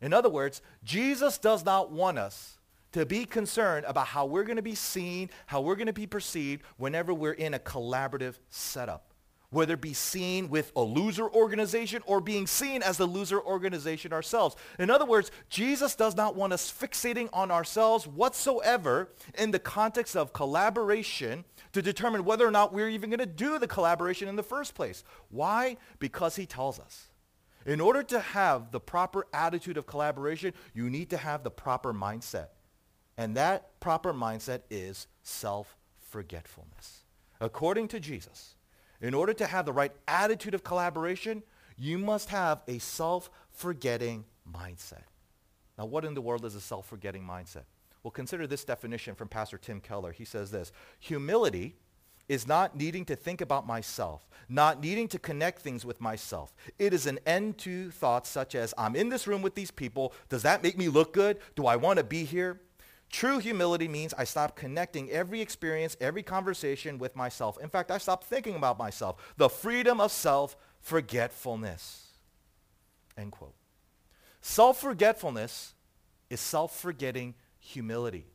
In 0.00 0.12
other 0.12 0.28
words, 0.28 0.62
Jesus 0.84 1.38
does 1.38 1.64
not 1.64 1.90
want 1.90 2.18
us 2.18 2.58
to 2.92 3.06
be 3.06 3.24
concerned 3.24 3.84
about 3.86 4.08
how 4.08 4.26
we're 4.26 4.44
going 4.44 4.56
to 4.56 4.62
be 4.62 4.74
seen, 4.74 5.30
how 5.46 5.60
we're 5.60 5.76
going 5.76 5.86
to 5.86 5.92
be 5.92 6.06
perceived 6.06 6.62
whenever 6.76 7.12
we're 7.12 7.32
in 7.32 7.54
a 7.54 7.58
collaborative 7.58 8.38
setup 8.50 9.07
whether 9.50 9.74
it 9.74 9.80
be 9.80 9.94
seen 9.94 10.50
with 10.50 10.72
a 10.76 10.82
loser 10.82 11.28
organization 11.28 12.02
or 12.04 12.20
being 12.20 12.46
seen 12.46 12.82
as 12.82 12.98
the 12.98 13.06
loser 13.06 13.40
organization 13.40 14.12
ourselves. 14.12 14.54
In 14.78 14.90
other 14.90 15.06
words, 15.06 15.30
Jesus 15.48 15.94
does 15.94 16.14
not 16.14 16.36
want 16.36 16.52
us 16.52 16.70
fixating 16.70 17.30
on 17.32 17.50
ourselves 17.50 18.06
whatsoever 18.06 19.08
in 19.38 19.50
the 19.50 19.58
context 19.58 20.16
of 20.16 20.34
collaboration 20.34 21.44
to 21.72 21.80
determine 21.80 22.24
whether 22.24 22.46
or 22.46 22.50
not 22.50 22.74
we're 22.74 22.90
even 22.90 23.08
going 23.08 23.18
to 23.20 23.26
do 23.26 23.58
the 23.58 23.66
collaboration 23.66 24.28
in 24.28 24.36
the 24.36 24.42
first 24.42 24.74
place. 24.74 25.02
Why? 25.30 25.78
Because 25.98 26.36
he 26.36 26.44
tells 26.44 26.78
us. 26.78 27.06
In 27.64 27.80
order 27.80 28.02
to 28.02 28.20
have 28.20 28.70
the 28.70 28.80
proper 28.80 29.26
attitude 29.32 29.76
of 29.76 29.86
collaboration, 29.86 30.52
you 30.74 30.88
need 30.90 31.10
to 31.10 31.16
have 31.16 31.42
the 31.42 31.50
proper 31.50 31.92
mindset. 31.94 32.48
And 33.16 33.36
that 33.36 33.80
proper 33.80 34.12
mindset 34.14 34.62
is 34.70 35.06
self-forgetfulness. 35.22 37.04
According 37.40 37.88
to 37.88 38.00
Jesus, 38.00 38.54
in 39.00 39.14
order 39.14 39.32
to 39.34 39.46
have 39.46 39.66
the 39.66 39.72
right 39.72 39.92
attitude 40.06 40.54
of 40.54 40.64
collaboration, 40.64 41.42
you 41.76 41.98
must 41.98 42.30
have 42.30 42.62
a 42.66 42.78
self-forgetting 42.78 44.24
mindset. 44.50 45.04
Now, 45.78 45.86
what 45.86 46.04
in 46.04 46.14
the 46.14 46.20
world 46.20 46.44
is 46.44 46.54
a 46.54 46.60
self-forgetting 46.60 47.22
mindset? 47.22 47.64
Well, 48.02 48.10
consider 48.10 48.46
this 48.46 48.64
definition 48.64 49.14
from 49.14 49.28
Pastor 49.28 49.58
Tim 49.58 49.80
Keller. 49.80 50.12
He 50.12 50.24
says 50.24 50.50
this, 50.50 50.72
humility 50.98 51.76
is 52.28 52.46
not 52.46 52.76
needing 52.76 53.04
to 53.06 53.16
think 53.16 53.40
about 53.40 53.66
myself, 53.66 54.28
not 54.48 54.80
needing 54.82 55.08
to 55.08 55.18
connect 55.18 55.62
things 55.62 55.84
with 55.84 56.00
myself. 56.00 56.54
It 56.78 56.92
is 56.92 57.06
an 57.06 57.18
end 57.24 57.58
to 57.58 57.90
thoughts 57.90 58.28
such 58.28 58.54
as, 58.54 58.74
I'm 58.76 58.96
in 58.96 59.08
this 59.08 59.26
room 59.26 59.40
with 59.40 59.54
these 59.54 59.70
people. 59.70 60.12
Does 60.28 60.42
that 60.42 60.62
make 60.62 60.76
me 60.76 60.88
look 60.88 61.12
good? 61.12 61.38
Do 61.54 61.66
I 61.66 61.76
want 61.76 61.98
to 61.98 62.04
be 62.04 62.24
here? 62.24 62.60
True 63.10 63.38
humility 63.38 63.88
means 63.88 64.12
I 64.18 64.24
stop 64.24 64.54
connecting 64.54 65.10
every 65.10 65.40
experience, 65.40 65.96
every 66.00 66.22
conversation 66.22 66.98
with 66.98 67.16
myself. 67.16 67.58
In 67.60 67.70
fact, 67.70 67.90
I 67.90 67.98
stop 67.98 68.22
thinking 68.22 68.54
about 68.54 68.78
myself. 68.78 69.16
The 69.36 69.48
freedom 69.48 70.00
of 70.00 70.12
self-forgetfulness. 70.12 72.04
End 73.16 73.32
quote. 73.32 73.54
Self-forgetfulness 74.42 75.74
is 76.30 76.40
self-forgetting 76.40 77.34
humility. 77.58 78.26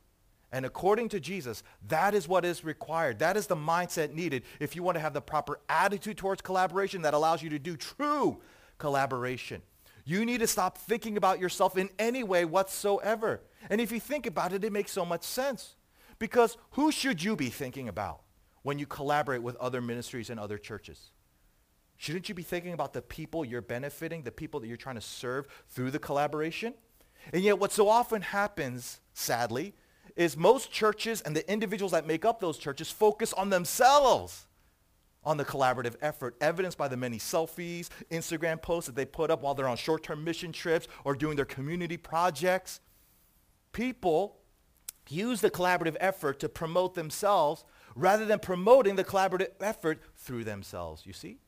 And 0.50 0.66
according 0.66 1.08
to 1.10 1.20
Jesus, 1.20 1.62
that 1.88 2.14
is 2.14 2.28
what 2.28 2.44
is 2.44 2.64
required. 2.64 3.20
That 3.20 3.36
is 3.36 3.46
the 3.46 3.56
mindset 3.56 4.12
needed 4.12 4.42
if 4.60 4.76
you 4.76 4.82
want 4.82 4.96
to 4.96 5.00
have 5.00 5.14
the 5.14 5.20
proper 5.20 5.60
attitude 5.68 6.16
towards 6.16 6.42
collaboration 6.42 7.02
that 7.02 7.14
allows 7.14 7.42
you 7.42 7.50
to 7.50 7.58
do 7.58 7.76
true 7.76 8.40
collaboration. 8.78 9.62
You 10.04 10.24
need 10.26 10.40
to 10.40 10.46
stop 10.46 10.76
thinking 10.76 11.16
about 11.16 11.40
yourself 11.40 11.78
in 11.78 11.88
any 11.98 12.22
way 12.22 12.44
whatsoever. 12.44 13.40
And 13.70 13.80
if 13.80 13.90
you 13.90 14.00
think 14.00 14.26
about 14.26 14.52
it, 14.52 14.62
it 14.62 14.72
makes 14.72 14.92
so 14.92 15.04
much 15.04 15.22
sense. 15.22 15.76
Because 16.18 16.56
who 16.72 16.92
should 16.92 17.22
you 17.22 17.36
be 17.36 17.48
thinking 17.48 17.88
about 17.88 18.20
when 18.62 18.78
you 18.78 18.86
collaborate 18.86 19.42
with 19.42 19.56
other 19.56 19.80
ministries 19.80 20.30
and 20.30 20.38
other 20.38 20.58
churches? 20.58 21.10
Shouldn't 21.96 22.28
you 22.28 22.34
be 22.34 22.42
thinking 22.42 22.72
about 22.72 22.92
the 22.92 23.02
people 23.02 23.44
you're 23.44 23.62
benefiting, 23.62 24.22
the 24.22 24.32
people 24.32 24.60
that 24.60 24.66
you're 24.66 24.76
trying 24.76 24.96
to 24.96 25.00
serve 25.00 25.46
through 25.68 25.90
the 25.90 25.98
collaboration? 25.98 26.74
And 27.32 27.42
yet 27.42 27.58
what 27.58 27.72
so 27.72 27.88
often 27.88 28.20
happens, 28.20 29.00
sadly, 29.14 29.74
is 30.16 30.36
most 30.36 30.70
churches 30.70 31.22
and 31.22 31.34
the 31.34 31.50
individuals 31.50 31.92
that 31.92 32.06
make 32.06 32.24
up 32.24 32.40
those 32.40 32.58
churches 32.58 32.90
focus 32.90 33.32
on 33.32 33.50
themselves 33.50 34.46
on 35.24 35.36
the 35.36 35.44
collaborative 35.44 35.96
effort, 36.02 36.36
evidenced 36.40 36.78
by 36.78 36.88
the 36.88 36.96
many 36.96 37.18
selfies, 37.18 37.88
Instagram 38.10 38.60
posts 38.60 38.86
that 38.86 38.96
they 38.96 39.04
put 39.04 39.30
up 39.30 39.42
while 39.42 39.54
they're 39.54 39.68
on 39.68 39.76
short-term 39.76 40.22
mission 40.24 40.52
trips 40.52 40.88
or 41.04 41.14
doing 41.14 41.36
their 41.36 41.44
community 41.44 41.96
projects. 41.96 42.80
People 43.72 44.36
use 45.08 45.40
the 45.40 45.50
collaborative 45.50 45.96
effort 46.00 46.40
to 46.40 46.48
promote 46.48 46.94
themselves 46.94 47.64
rather 47.94 48.24
than 48.24 48.38
promoting 48.38 48.96
the 48.96 49.04
collaborative 49.04 49.50
effort 49.60 50.00
through 50.16 50.44
themselves, 50.44 51.06
you 51.06 51.12
see? 51.12 51.38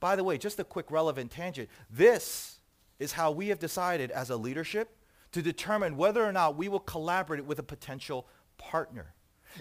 By 0.00 0.16
the 0.16 0.24
way, 0.24 0.38
just 0.38 0.60
a 0.60 0.64
quick 0.64 0.90
relevant 0.90 1.30
tangent. 1.30 1.68
This 1.90 2.60
is 2.98 3.12
how 3.12 3.30
we 3.30 3.48
have 3.48 3.58
decided 3.58 4.10
as 4.10 4.30
a 4.30 4.36
leadership 4.36 4.96
to 5.32 5.42
determine 5.42 5.96
whether 5.96 6.24
or 6.24 6.32
not 6.32 6.56
we 6.56 6.68
will 6.68 6.80
collaborate 6.80 7.44
with 7.44 7.58
a 7.58 7.62
potential 7.62 8.26
partner. 8.56 9.14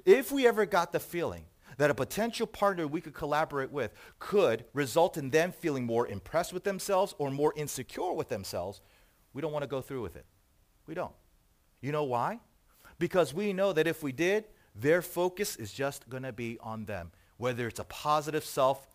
If 0.05 0.31
we 0.31 0.47
ever 0.47 0.65
got 0.65 0.91
the 0.91 0.99
feeling 0.99 1.45
that 1.77 1.91
a 1.91 1.95
potential 1.95 2.47
partner 2.47 2.87
we 2.87 3.01
could 3.01 3.13
collaborate 3.13 3.71
with 3.71 3.93
could 4.19 4.65
result 4.73 5.17
in 5.17 5.29
them 5.29 5.51
feeling 5.51 5.85
more 5.85 6.07
impressed 6.07 6.53
with 6.53 6.63
themselves 6.63 7.15
or 7.17 7.31
more 7.31 7.53
insecure 7.55 8.13
with 8.13 8.29
themselves, 8.29 8.81
we 9.33 9.41
don't 9.41 9.51
want 9.51 9.63
to 9.63 9.67
go 9.67 9.81
through 9.81 10.01
with 10.01 10.15
it. 10.15 10.25
We 10.87 10.93
don't. 10.93 11.13
You 11.81 11.91
know 11.91 12.03
why? 12.03 12.39
Because 12.99 13.33
we 13.33 13.53
know 13.53 13.73
that 13.73 13.87
if 13.87 14.01
we 14.01 14.11
did, 14.11 14.45
their 14.73 15.01
focus 15.01 15.55
is 15.55 15.71
just 15.71 16.09
going 16.09 16.23
to 16.23 16.33
be 16.33 16.57
on 16.61 16.85
them, 16.85 17.11
whether 17.37 17.67
it's 17.67 17.79
a 17.79 17.85
positive 17.85 18.43
self 18.43 18.87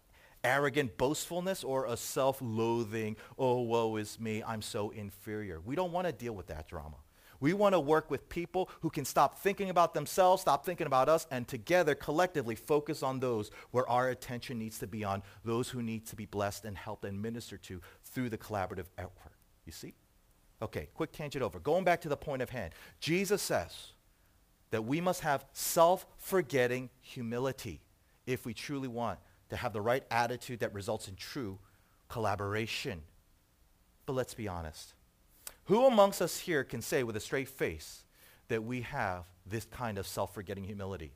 arrogant 0.42 0.96
boastfulness 0.96 1.62
or 1.62 1.86
a 1.86 1.96
self-loathing, 1.96 3.16
oh, 3.38 3.60
woe 3.60 3.96
is 3.96 4.18
me, 4.18 4.42
I'm 4.42 4.62
so 4.62 4.90
inferior. 4.90 5.60
We 5.60 5.76
don't 5.76 5.92
want 5.92 6.06
to 6.06 6.12
deal 6.12 6.32
with 6.32 6.46
that 6.46 6.66
drama. 6.66 6.96
We 7.40 7.55
want 7.55 7.74
to 7.74 7.81
work 7.81 8.11
with 8.11 8.29
people 8.29 8.68
who 8.81 8.90
can 8.90 9.05
stop 9.05 9.38
thinking 9.38 9.70
about 9.70 9.94
themselves, 9.94 10.42
stop 10.42 10.64
thinking 10.64 10.87
about 10.87 11.09
us, 11.09 11.26
and 11.31 11.48
together, 11.48 11.94
collectively, 11.94 12.55
focus 12.55 13.03
on 13.03 13.18
those 13.18 13.50
where 13.70 13.88
our 13.88 14.11
attention 14.11 14.59
needs 14.59 14.79
to 14.81 14.87
be 14.87 15.05
on, 15.05 15.22
those 15.44 15.70
who 15.70 15.83
need 15.83 16.07
to 16.09 16.16
be 16.16 16.26
blessed 16.26 16.66
and 16.66 16.76
helped 16.76 17.05
and 17.05 17.20
ministered 17.20 17.62
to 17.62 17.81
through 18.05 18.29
the 18.29 18.38
collaborative 18.38 18.87
effort. 18.98 19.33
You 19.64 19.72
see? 19.72 19.94
Okay, 20.62 20.88
quick 20.94 21.12
tangent 21.12 21.42
over. 21.42 21.59
Going 21.59 21.85
back 21.85 22.03
to 22.03 22.11
the 22.11 22.16
point 22.16 22.42
of 22.42 22.50
hand. 22.50 22.74
Jesus 23.00 23.40
says 23.40 23.92
that 24.70 24.85
we 24.85 25.00
must 25.00 25.22
have 25.22 25.46
self-forgetting 25.55 26.90
humility 27.00 27.81
if 28.26 28.44
we 28.44 28.53
truly 28.53 28.88
want 28.88 29.18
to 29.48 29.57
have 29.57 29.72
the 29.72 29.81
right 29.81 30.05
attitude 30.11 30.61
that 30.61 30.74
results 30.74 31.09
in 31.09 31.16
true 31.16 31.59
collaboration. 32.09 33.00
But 34.05 34.12
let's 34.12 34.35
be 34.35 34.46
honest. 34.46 34.94
Who 35.70 35.87
amongst 35.87 36.20
us 36.20 36.37
here 36.37 36.64
can 36.64 36.83
say 36.83 37.04
with 37.04 37.14
a 37.14 37.20
straight 37.20 37.48
face 37.48 38.02
that 38.48 38.64
we 38.64 38.80
have 38.80 39.22
this 39.46 39.66
kind 39.66 39.98
of 39.98 40.06
self-forgetting 40.09 40.64
humility? 40.64 41.12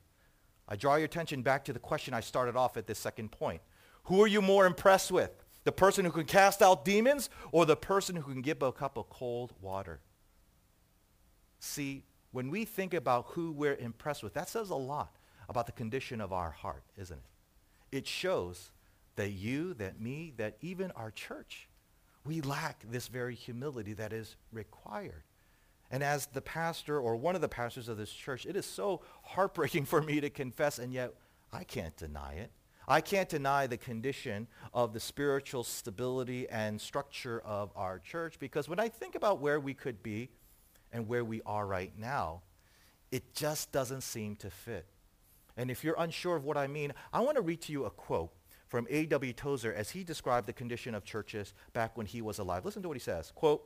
I 0.69 0.77
draw 0.77 0.95
your 0.95 1.03
attention 1.03 1.41
back 1.41 1.65
to 1.65 1.73
the 1.73 1.79
question 1.79 2.13
I 2.13 2.21
started 2.21 2.55
off 2.55 2.77
at 2.77 2.87
this 2.87 2.97
second 2.97 3.33
point. 3.33 3.59
Who 4.05 4.23
are 4.23 4.27
you 4.27 4.41
more 4.41 4.65
impressed 4.65 5.11
with? 5.11 5.31
The 5.65 5.73
person 5.73 6.05
who 6.05 6.11
can 6.11 6.23
cast 6.23 6.61
out 6.61 6.85
demons 6.85 7.29
or 7.51 7.65
the 7.65 7.75
person 7.75 8.15
who 8.15 8.31
can 8.31 8.41
give 8.41 8.61
a 8.61 8.71
cup 8.71 8.97
of 8.97 9.09
cold 9.09 9.51
water? 9.59 9.99
See, 11.59 12.05
when 12.31 12.49
we 12.49 12.63
think 12.63 12.93
about 12.93 13.25
who 13.31 13.51
we're 13.51 13.75
impressed 13.75 14.23
with, 14.23 14.35
that 14.35 14.47
says 14.47 14.69
a 14.69 14.75
lot 14.75 15.17
about 15.49 15.65
the 15.65 15.73
condition 15.73 16.21
of 16.21 16.31
our 16.31 16.51
heart, 16.51 16.85
isn't 16.97 17.17
it? 17.17 17.97
It 17.97 18.07
shows 18.07 18.71
that 19.17 19.31
you, 19.31 19.73
that 19.73 19.99
me, 19.99 20.31
that 20.37 20.55
even 20.61 20.91
our 20.91 21.11
church 21.11 21.67
we 22.25 22.41
lack 22.41 22.83
this 22.89 23.07
very 23.07 23.35
humility 23.35 23.93
that 23.93 24.11
is 24.11 24.35
required. 24.51 25.23
And 25.91 26.03
as 26.03 26.25
the 26.27 26.41
pastor 26.41 26.99
or 26.99 27.15
one 27.15 27.35
of 27.35 27.41
the 27.41 27.47
pastors 27.47 27.87
of 27.87 27.97
this 27.97 28.11
church, 28.11 28.45
it 28.45 28.55
is 28.55 28.65
so 28.65 29.01
heartbreaking 29.23 29.85
for 29.85 30.01
me 30.01 30.19
to 30.19 30.29
confess, 30.29 30.79
and 30.79 30.91
yet 30.91 31.13
I 31.53 31.63
can't 31.63 31.95
deny 31.95 32.33
it. 32.33 32.51
I 32.87 33.01
can't 33.01 33.29
deny 33.29 33.65
the 33.65 33.77
condition 33.77 34.47
of 34.73 34.93
the 34.93 34.99
spiritual 34.99 35.63
stability 35.63 36.47
and 36.49 36.79
structure 36.79 37.41
of 37.41 37.71
our 37.75 37.97
church 37.97 38.37
because 38.37 38.69
when 38.69 38.79
I 38.79 38.89
think 38.89 39.15
about 39.15 39.41
where 39.41 39.59
we 39.59 39.73
could 39.73 40.03
be 40.03 40.29
and 40.91 41.07
where 41.07 41.25
we 41.25 41.41
are 41.47 41.65
right 41.65 41.91
now, 41.97 42.43
it 43.11 43.33
just 43.33 43.71
doesn't 43.71 44.01
seem 44.01 44.35
to 44.35 44.51
fit. 44.51 44.85
And 45.57 45.71
if 45.71 45.83
you're 45.83 45.95
unsure 45.97 46.35
of 46.35 46.43
what 46.43 46.57
I 46.57 46.67
mean, 46.67 46.93
I 47.11 47.21
want 47.21 47.37
to 47.37 47.41
read 47.41 47.61
to 47.61 47.71
you 47.71 47.85
a 47.85 47.89
quote 47.89 48.31
from 48.75 48.87
A.W. 48.89 49.31
Tozer 49.31 49.73
as 49.73 49.91
he 49.91 50.03
described 50.03 50.47
the 50.47 50.51
condition 50.51 50.93
of 50.93 51.05
churches 51.05 51.53
back 51.71 51.95
when 51.95 52.05
he 52.05 52.21
was 52.21 52.39
alive. 52.39 52.65
Listen 52.65 52.81
to 52.81 52.89
what 52.89 52.97
he 52.97 53.01
says. 53.01 53.31
Quote, 53.33 53.65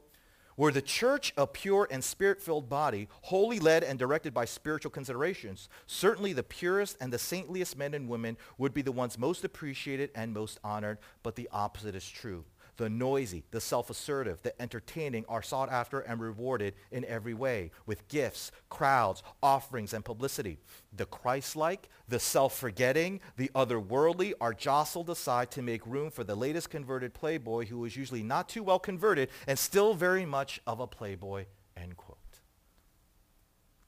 were 0.55 0.71
the 0.71 0.83
church 0.83 1.33
a 1.35 1.47
pure 1.47 1.87
and 1.89 2.03
spirit-filled 2.03 2.69
body, 2.69 3.07
wholly 3.23 3.57
led 3.57 3.83
and 3.83 3.97
directed 3.97 4.35
by 4.35 4.45
spiritual 4.45 4.91
considerations, 4.91 5.67
certainly 5.87 6.31
the 6.31 6.43
purest 6.43 6.95
and 7.01 7.11
the 7.11 7.17
saintliest 7.17 7.75
men 7.75 7.95
and 7.95 8.07
women 8.07 8.37
would 8.59 8.71
be 8.71 8.83
the 8.83 8.91
ones 8.91 9.17
most 9.17 9.43
appreciated 9.43 10.11
and 10.13 10.31
most 10.31 10.59
honored, 10.63 10.99
but 11.23 11.35
the 11.35 11.49
opposite 11.51 11.95
is 11.95 12.07
true. 12.07 12.45
The 12.79 12.89
noisy, 12.89 13.43
the 13.51 13.59
self-assertive, 13.59 14.41
the 14.41 14.59
entertaining 14.61 15.25
are 15.27 15.41
sought 15.41 15.69
after 15.69 15.99
and 15.99 16.21
rewarded 16.21 16.75
in 16.93 17.03
every 17.03 17.33
way 17.33 17.71
with 17.85 18.07
gifts, 18.07 18.53
crowds, 18.69 19.21
offerings, 19.43 19.93
and 19.93 20.05
publicity. 20.05 20.59
The 20.95 21.05
Christ-like, 21.05 21.89
the 22.07 22.21
self-forgetting, 22.21 23.19
the 23.35 23.51
otherworldly 23.53 24.31
are 24.39 24.53
jostled 24.53 25.09
aside 25.09 25.51
to 25.51 25.61
make 25.61 25.85
room 25.85 26.09
for 26.09 26.23
the 26.23 26.35
latest 26.35 26.69
converted 26.69 27.13
playboy 27.13 27.65
who 27.65 27.83
is 27.83 27.97
usually 27.97 28.23
not 28.23 28.47
too 28.47 28.63
well 28.63 28.79
converted 28.79 29.27
and 29.45 29.59
still 29.59 29.93
very 29.93 30.25
much 30.25 30.61
of 30.65 30.79
a 30.79 30.87
playboy, 30.87 31.47
end 31.75 31.97
quote. 31.97 32.17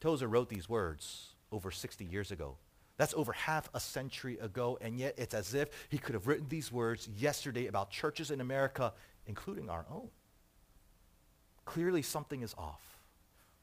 Tozer 0.01 0.27
wrote 0.27 0.49
these 0.49 0.67
words 0.67 1.35
over 1.49 1.71
60 1.71 2.03
years 2.03 2.29
ago. 2.29 2.57
That's 3.01 3.15
over 3.15 3.31
half 3.31 3.67
a 3.73 3.79
century 3.79 4.37
ago, 4.37 4.77
and 4.79 4.99
yet 4.99 5.15
it's 5.17 5.33
as 5.33 5.55
if 5.55 5.69
he 5.89 5.97
could 5.97 6.13
have 6.13 6.27
written 6.27 6.45
these 6.49 6.71
words 6.71 7.09
yesterday 7.17 7.65
about 7.65 7.89
churches 7.89 8.29
in 8.29 8.41
America, 8.41 8.93
including 9.25 9.71
our 9.71 9.87
own. 9.91 10.09
Clearly 11.65 12.03
something 12.03 12.43
is 12.43 12.53
off. 12.59 12.99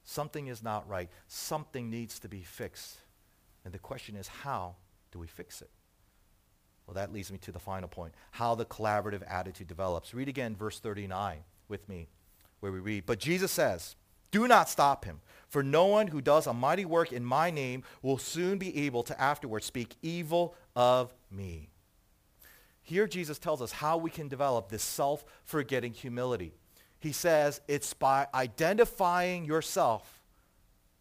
Something 0.03 0.49
is 0.49 0.61
not 0.61 0.89
right. 0.89 1.09
Something 1.29 1.89
needs 1.89 2.19
to 2.19 2.29
be 2.29 2.43
fixed. 2.43 2.97
And 3.65 3.73
the 3.73 3.79
question 3.79 4.17
is, 4.17 4.27
how 4.27 4.75
do 5.13 5.21
we 5.21 5.29
fix 5.29 5.63
it? 5.63 5.71
Well, 6.89 6.95
that 6.95 7.13
leads 7.13 7.31
me 7.31 7.39
to 7.39 7.53
the 7.53 7.61
final 7.61 7.89
point, 7.89 8.15
how 8.33 8.57
the 8.57 8.67
collaborative 8.67 9.23
attitude 9.31 9.69
develops. 9.69 10.15
Read 10.15 10.27
again 10.27 10.57
verse 10.57 10.81
39 10.81 11.45
with 11.69 11.89
me, 11.89 12.09
where 12.59 12.73
we 12.73 12.81
read, 12.81 13.07
But 13.07 13.21
Jesus 13.21 13.53
says, 13.53 13.95
do 14.31 14.49
not 14.49 14.69
stop 14.69 15.05
him. 15.05 15.21
For 15.49 15.63
no 15.63 15.87
one 15.87 16.09
who 16.09 16.21
does 16.21 16.47
a 16.47 16.53
mighty 16.53 16.85
work 16.85 17.13
in 17.13 17.25
my 17.25 17.51
name 17.51 17.83
will 18.03 18.19
soon 18.19 18.59
be 18.59 18.85
able 18.85 19.03
to 19.05 19.19
afterwards 19.21 19.65
speak 19.65 19.97
evil 20.03 20.55
of 20.77 21.15
me. 21.31 21.71
Here 22.83 23.07
Jesus 23.07 23.39
tells 23.39 23.63
us 23.63 23.73
how 23.73 23.97
we 23.97 24.11
can 24.11 24.29
develop 24.29 24.69
this 24.69 24.83
self-forgetting 24.83 25.95
humility. 25.95 26.53
He 27.01 27.13
says 27.13 27.61
it's 27.69 27.95
by 27.95 28.27
identifying 28.35 29.45
yourself 29.45 30.23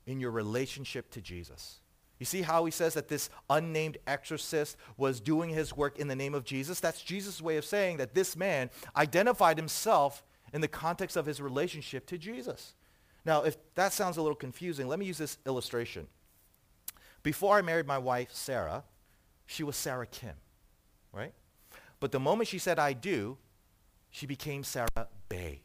in 0.05 0.19
your 0.19 0.31
relationship 0.31 1.09
to 1.11 1.21
Jesus. 1.21 1.81
You 2.19 2.25
see 2.25 2.41
how 2.41 2.65
he 2.65 2.71
says 2.71 2.93
that 2.93 3.09
this 3.09 3.29
unnamed 3.49 3.97
exorcist 4.07 4.77
was 4.95 5.19
doing 5.19 5.49
his 5.49 5.75
work 5.75 5.99
in 5.99 6.07
the 6.07 6.15
name 6.15 6.33
of 6.33 6.45
Jesus? 6.45 6.79
That's 6.79 7.01
Jesus' 7.01 7.41
way 7.41 7.57
of 7.57 7.65
saying 7.65 7.97
that 7.97 8.15
this 8.15 8.35
man 8.35 8.69
identified 8.95 9.57
himself 9.57 10.23
in 10.53 10.61
the 10.61 10.67
context 10.67 11.17
of 11.17 11.25
his 11.25 11.41
relationship 11.41 12.05
to 12.07 12.17
Jesus. 12.17 12.73
Now, 13.27 13.43
if 13.43 13.57
that 13.75 13.91
sounds 13.91 14.15
a 14.15 14.21
little 14.21 14.37
confusing, 14.37 14.87
let 14.87 14.97
me 14.97 15.05
use 15.05 15.17
this 15.17 15.37
illustration. 15.45 16.07
Before 17.23 17.57
I 17.57 17.61
married 17.61 17.85
my 17.85 17.97
wife, 17.97 18.29
Sarah, 18.31 18.85
she 19.45 19.63
was 19.63 19.75
Sarah 19.75 20.07
Kim, 20.07 20.35
right? 21.11 21.33
But 21.99 22.13
the 22.13 22.21
moment 22.21 22.47
she 22.47 22.57
said 22.57 22.79
I 22.79 22.93
do, 22.93 23.37
she 24.09 24.27
became 24.27 24.63
Sarah 24.63 25.09
Bay. 25.27 25.63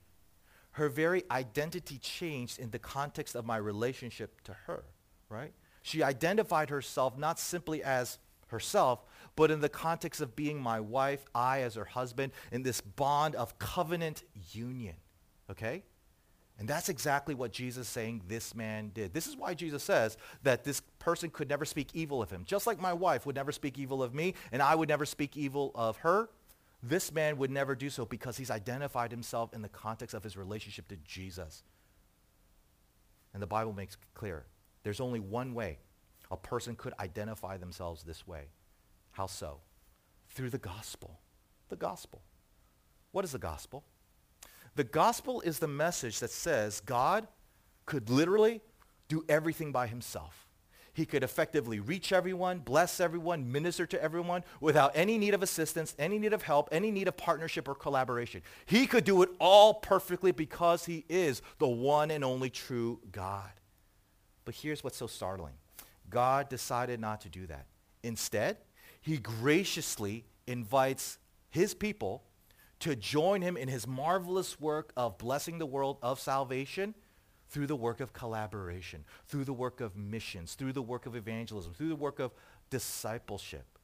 Her 0.73 0.89
very 0.89 1.23
identity 1.31 1.99
changed 1.99 2.59
in 2.59 2.73
the 2.73 2.81
context 2.81 3.37
of 3.37 3.47
my 3.47 3.59
relationship 3.59 4.41
to 4.43 4.55
her, 4.67 4.83
right? 5.29 5.53
She 5.83 6.03
identified 6.03 6.69
herself 6.69 7.17
not 7.17 7.39
simply 7.39 7.81
as 7.85 8.19
herself, 8.49 9.05
but 9.37 9.53
in 9.53 9.61
the 9.61 9.69
context 9.69 10.21
of 10.21 10.35
being 10.35 10.61
my 10.61 10.81
wife, 10.81 11.25
I 11.33 11.61
as 11.61 11.77
her 11.77 11.85
husband, 11.85 12.33
in 12.51 12.65
this 12.65 12.81
bond 12.81 13.37
of 13.37 13.57
covenant 13.61 14.25
union, 14.51 14.97
okay? 15.49 15.85
And 16.63 16.69
that's 16.69 16.89
exactly 16.89 17.35
what 17.35 17.51
Jesus 17.51 17.89
is 17.89 17.93
saying 17.93 18.23
this 18.29 18.55
man 18.55 18.93
did. 18.95 19.13
This 19.13 19.27
is 19.27 19.37
why 19.37 19.53
Jesus 19.53 19.83
says 19.83 20.17
that 20.45 20.63
this 20.63 20.81
person 21.01 21.29
could 21.29 21.49
never 21.49 21.65
speak 21.65 21.89
evil 21.93 22.23
of 22.23 22.31
him. 22.31 22.45
Just 22.45 22.69
like 22.69 22.81
my 22.81 22.93
wife 22.93 23.27
would 23.27 23.35
never 23.35 23.51
speak 23.51 23.81
evil 23.81 24.01
of 24.01 24.15
me 24.15 24.35
and 24.53 24.63
I 24.63 24.77
would 24.77 24.89
never 24.89 25.05
speak 25.05 25.37
evil 25.37 25.73
of 25.75 25.97
her, 25.97 26.29
this 26.81 27.11
man 27.11 27.37
would 27.39 27.51
never 27.51 27.75
do 27.75 27.91
so 27.91 28.05
because 28.05 28.37
he's 28.37 28.49
identified 28.49 29.11
himself 29.11 29.53
in 29.53 29.63
the 29.63 29.69
context 29.69 30.15
of 30.15 30.23
his 30.23 30.37
relationship 30.37 30.87
to 30.91 30.97
Jesus. 30.99 31.65
And 33.35 33.43
the 33.43 33.49
Bible 33.49 33.73
makes 33.73 33.97
clear 34.15 34.45
there's 34.85 35.01
only 35.01 35.19
one 35.19 35.55
way 35.55 35.79
a 36.31 36.37
person 36.37 36.77
could 36.77 36.95
identify 37.01 37.57
themselves 37.57 38.05
this 38.05 38.25
way. 38.25 38.45
How 39.11 39.27
so? 39.27 39.59
Through 40.29 40.51
the 40.51 40.59
gospel. 40.59 41.19
The 41.71 41.77
gospel. 41.77 42.23
What 43.11 43.25
is 43.25 43.33
the 43.33 43.39
gospel? 43.41 43.83
The 44.75 44.85
gospel 44.85 45.41
is 45.43 45.59
the 45.59 45.69
message 45.69 46.21
that 46.21 46.31
says 46.31 46.81
God 46.81 47.29
could 47.85 48.09
literally 48.09 48.61
do 49.09 49.25
everything 49.29 49.73
by 49.73 49.87
himself. 49.87 50.49
he 50.95 51.07
could 51.07 51.23
effectively 51.23 51.81
reach 51.81 52.13
everyone, 52.13 52.59
bless 52.59 53.01
everyone, 53.01 53.51
minister 53.51 53.87
to 53.87 54.03
everyone 54.03 54.45
without 54.61 54.93
any 54.95 55.17
need 55.17 55.33
of 55.33 55.43
assistance, 55.43 55.95
any 55.99 56.19
need 56.19 56.33
of 56.33 56.43
help, 56.43 56.69
any 56.71 56.91
need 56.91 57.09
of 57.09 57.17
partnership 57.17 57.67
or 57.67 57.75
collaboration. 57.75 58.43
He 58.67 58.87
could 58.87 59.05
do 59.05 59.23
it 59.23 59.31
all 59.39 59.75
perfectly 59.75 60.33
because 60.33 60.85
he 60.85 61.05
is 61.09 61.41
the 61.59 61.69
one 61.69 62.11
and 62.11 62.23
only 62.23 62.51
true 62.51 63.01
God. 63.11 63.51
But 64.45 64.55
here's 64.55 64.85
what's 64.85 64.99
so 64.99 65.07
startling. 65.07 65.55
God 66.11 66.49
decided 66.51 67.01
not 67.01 67.23
to 67.23 67.31
do 67.31 67.47
that. 67.47 67.67
Instead, 68.03 68.59
he 69.01 69.17
graciously 69.17 70.25
invites 70.47 71.19
his 71.49 71.73
people 71.73 72.23
to 72.83 72.97
join 72.97 73.43
him 73.43 73.57
in 73.57 73.69
his 73.69 73.87
marvelous 73.87 74.61
work 74.61 74.93
of 74.97 75.17
blessing 75.17 75.59
the 75.59 75.67
world 75.67 75.99
of 76.03 76.19
salvation 76.19 76.97
through 77.49 77.69
the 77.69 77.77
work 77.77 78.01
of 78.01 78.13
collaboration, 78.13 79.05
through 79.27 79.45
the 79.45 79.53
work 79.53 79.81
of 79.81 79.97
missions, 79.97 80.55
through 80.55 80.73
the 80.73 80.83
work 80.83 81.07
of 81.07 81.15
evangelism, 81.15 81.73
through 81.75 81.91
the 81.91 81.97
work 81.97 82.19
of 82.19 82.33
discipleship. 82.71 83.79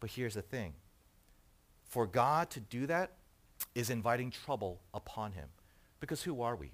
But 0.00 0.10
here's 0.10 0.34
the 0.34 0.42
thing. 0.42 0.74
For 1.84 2.06
God 2.06 2.50
to 2.50 2.60
do 2.60 2.86
that 2.88 3.12
is 3.74 3.88
inviting 3.88 4.30
trouble 4.30 4.82
upon 4.92 5.32
him. 5.32 5.48
Because 5.98 6.22
who 6.22 6.42
are 6.42 6.56
we? 6.56 6.72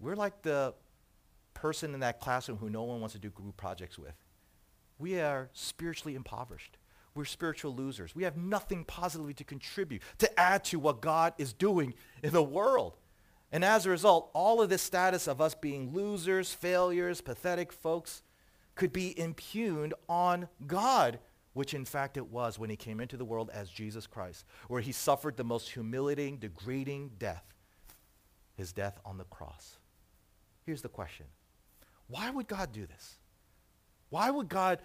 We're 0.00 0.16
like 0.16 0.40
the 0.40 0.72
person 1.52 1.92
in 1.92 2.00
that 2.00 2.20
classroom 2.20 2.56
who 2.56 2.70
no 2.70 2.84
one 2.84 3.00
wants 3.00 3.12
to 3.12 3.18
do 3.18 3.28
group 3.28 3.58
projects 3.58 3.98
with. 3.98 4.14
We 4.98 5.20
are 5.20 5.50
spiritually 5.52 6.14
impoverished. 6.14 6.77
We're 7.18 7.24
spiritual 7.24 7.74
losers. 7.74 8.14
We 8.14 8.22
have 8.22 8.36
nothing 8.36 8.84
positively 8.84 9.34
to 9.34 9.44
contribute, 9.44 10.02
to 10.18 10.38
add 10.38 10.62
to 10.66 10.78
what 10.78 11.00
God 11.00 11.32
is 11.36 11.52
doing 11.52 11.94
in 12.22 12.32
the 12.32 12.44
world. 12.44 12.96
And 13.50 13.64
as 13.64 13.86
a 13.86 13.90
result, 13.90 14.30
all 14.34 14.62
of 14.62 14.68
this 14.68 14.82
status 14.82 15.26
of 15.26 15.40
us 15.40 15.56
being 15.56 15.92
losers, 15.92 16.52
failures, 16.52 17.20
pathetic 17.20 17.72
folks 17.72 18.22
could 18.76 18.92
be 18.92 19.18
impugned 19.18 19.94
on 20.08 20.46
God, 20.64 21.18
which 21.54 21.74
in 21.74 21.84
fact 21.84 22.16
it 22.16 22.28
was 22.28 22.56
when 22.56 22.70
he 22.70 22.76
came 22.76 23.00
into 23.00 23.16
the 23.16 23.24
world 23.24 23.50
as 23.52 23.68
Jesus 23.68 24.06
Christ, 24.06 24.44
where 24.68 24.80
he 24.80 24.92
suffered 24.92 25.36
the 25.36 25.42
most 25.42 25.72
humiliating, 25.72 26.36
degrading 26.36 27.10
death, 27.18 27.52
his 28.54 28.72
death 28.72 29.00
on 29.04 29.18
the 29.18 29.24
cross. 29.24 29.76
Here's 30.64 30.82
the 30.82 30.88
question. 30.88 31.26
Why 32.06 32.30
would 32.30 32.46
God 32.46 32.70
do 32.70 32.86
this? 32.86 33.16
Why 34.08 34.30
would 34.30 34.48
God 34.48 34.78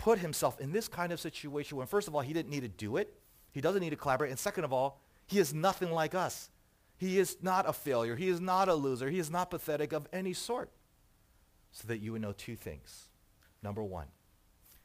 put 0.00 0.18
himself 0.18 0.58
in 0.58 0.72
this 0.72 0.88
kind 0.88 1.12
of 1.12 1.20
situation 1.20 1.76
when, 1.76 1.86
first 1.86 2.08
of 2.08 2.14
all, 2.14 2.22
he 2.22 2.32
didn't 2.32 2.48
need 2.48 2.62
to 2.62 2.68
do 2.68 2.96
it. 2.96 3.12
He 3.52 3.60
doesn't 3.60 3.82
need 3.82 3.90
to 3.90 3.96
collaborate. 3.96 4.30
And 4.30 4.38
second 4.38 4.64
of 4.64 4.72
all, 4.72 4.98
he 5.26 5.38
is 5.38 5.52
nothing 5.52 5.92
like 5.92 6.14
us. 6.14 6.48
He 6.96 7.18
is 7.18 7.36
not 7.42 7.68
a 7.68 7.74
failure. 7.74 8.16
He 8.16 8.28
is 8.30 8.40
not 8.40 8.70
a 8.70 8.74
loser. 8.74 9.10
He 9.10 9.18
is 9.18 9.30
not 9.30 9.50
pathetic 9.50 9.92
of 9.92 10.08
any 10.10 10.32
sort. 10.32 10.70
So 11.72 11.86
that 11.88 11.98
you 11.98 12.12
would 12.12 12.22
know 12.22 12.32
two 12.32 12.56
things. 12.56 13.08
Number 13.62 13.84
one, 13.84 14.06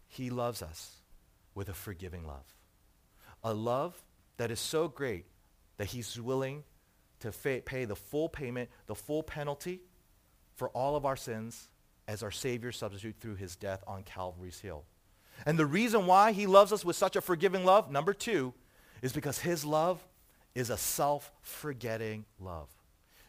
he 0.10 0.30
loves 0.30 0.62
us 0.62 0.98
with 1.54 1.70
a 1.70 1.74
forgiving 1.74 2.28
love. 2.28 2.54
A 3.42 3.54
love 3.54 4.04
that 4.36 4.52
is 4.52 4.60
so 4.60 4.90
great 4.90 5.28
that 5.78 5.88
he's 5.88 6.20
willing 6.20 6.66
to 7.22 7.32
fa- 7.32 7.62
pay 7.64 7.86
the 7.86 7.96
full 7.96 8.28
payment, 8.28 8.70
the 8.88 8.96
full 8.96 9.24
penalty 9.24 9.80
for 10.58 10.68
all 10.72 10.98
of 10.98 11.06
our 11.06 11.16
sins 11.16 11.70
as 12.06 12.22
our 12.22 12.32
Savior 12.32 12.74
substitute 12.74 13.16
through 13.22 13.36
his 13.36 13.56
death 13.56 13.82
on 13.88 14.04
Calvary's 14.04 14.60
Hill. 14.60 14.84
And 15.46 15.58
the 15.60 15.66
reason 15.66 16.06
why 16.06 16.32
he 16.32 16.48
loves 16.48 16.72
us 16.72 16.86
with 16.86 16.96
such 16.96 17.16
a 17.16 17.22
forgiving 17.22 17.66
love, 17.66 17.92
number 17.92 18.14
two, 18.14 18.54
is 19.02 19.14
because 19.14 19.40
his 19.40 19.66
love 19.66 20.06
is 20.54 20.70
a 20.70 20.78
self-forgetting 20.78 22.26
love. 22.40 22.70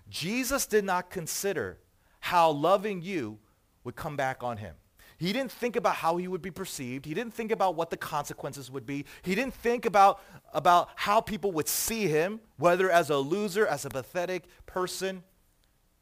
Jesus 0.09 0.67
did 0.67 0.85
not 0.85 1.11
consider 1.11 1.79
how 2.21 2.51
loving 2.51 3.03
you 3.03 3.39
would 3.85 3.97
come 3.97 4.17
back 4.17 4.43
on 4.43 4.59
him. 4.59 4.75
He 5.19 5.33
didn't 5.33 5.51
think 5.51 5.77
about 5.77 5.97
how 5.97 6.19
he 6.19 6.29
would 6.29 6.43
be 6.43 6.51
perceived. 6.51 7.07
He 7.07 7.15
didn't 7.15 7.33
think 7.33 7.51
about 7.51 7.75
what 7.75 7.91
the 7.91 7.97
consequences 7.97 8.71
would 8.71 8.85
be. 8.85 9.07
He 9.23 9.35
didn't 9.35 9.55
think 9.55 9.87
about, 9.87 10.21
about 10.53 10.91
how 10.95 11.21
people 11.21 11.53
would 11.53 11.69
see 11.69 12.07
him, 12.07 12.41
whether 12.59 12.91
as 12.91 13.09
a 13.09 13.17
loser, 13.17 13.67
as 13.67 13.85
a 13.85 13.89
pathetic 13.89 14.45
person. 14.67 15.23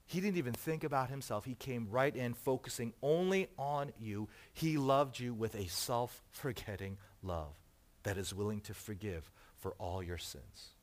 He 0.07 0.21
didn't 0.21 0.37
even 0.37 0.53
think 0.53 0.85
about 0.85 1.09
himself. 1.11 1.45
He 1.45 1.55
came 1.55 1.88
right 1.90 2.14
in 2.14 2.35
focusing 2.35 2.93
only 3.03 3.49
on 3.59 3.93
you. 3.99 4.29
He 4.53 4.77
loved 4.77 5.19
you 5.19 5.33
with 5.33 5.55
a 5.55 5.67
self-forgetting 5.67 6.99
love 7.23 7.55
that 8.03 8.19
is 8.19 8.35
willing 8.35 8.61
to 8.62 8.75
forgive 8.75 9.31
for 9.57 9.73
all 9.79 10.03
your 10.03 10.19
sins. 10.19 10.75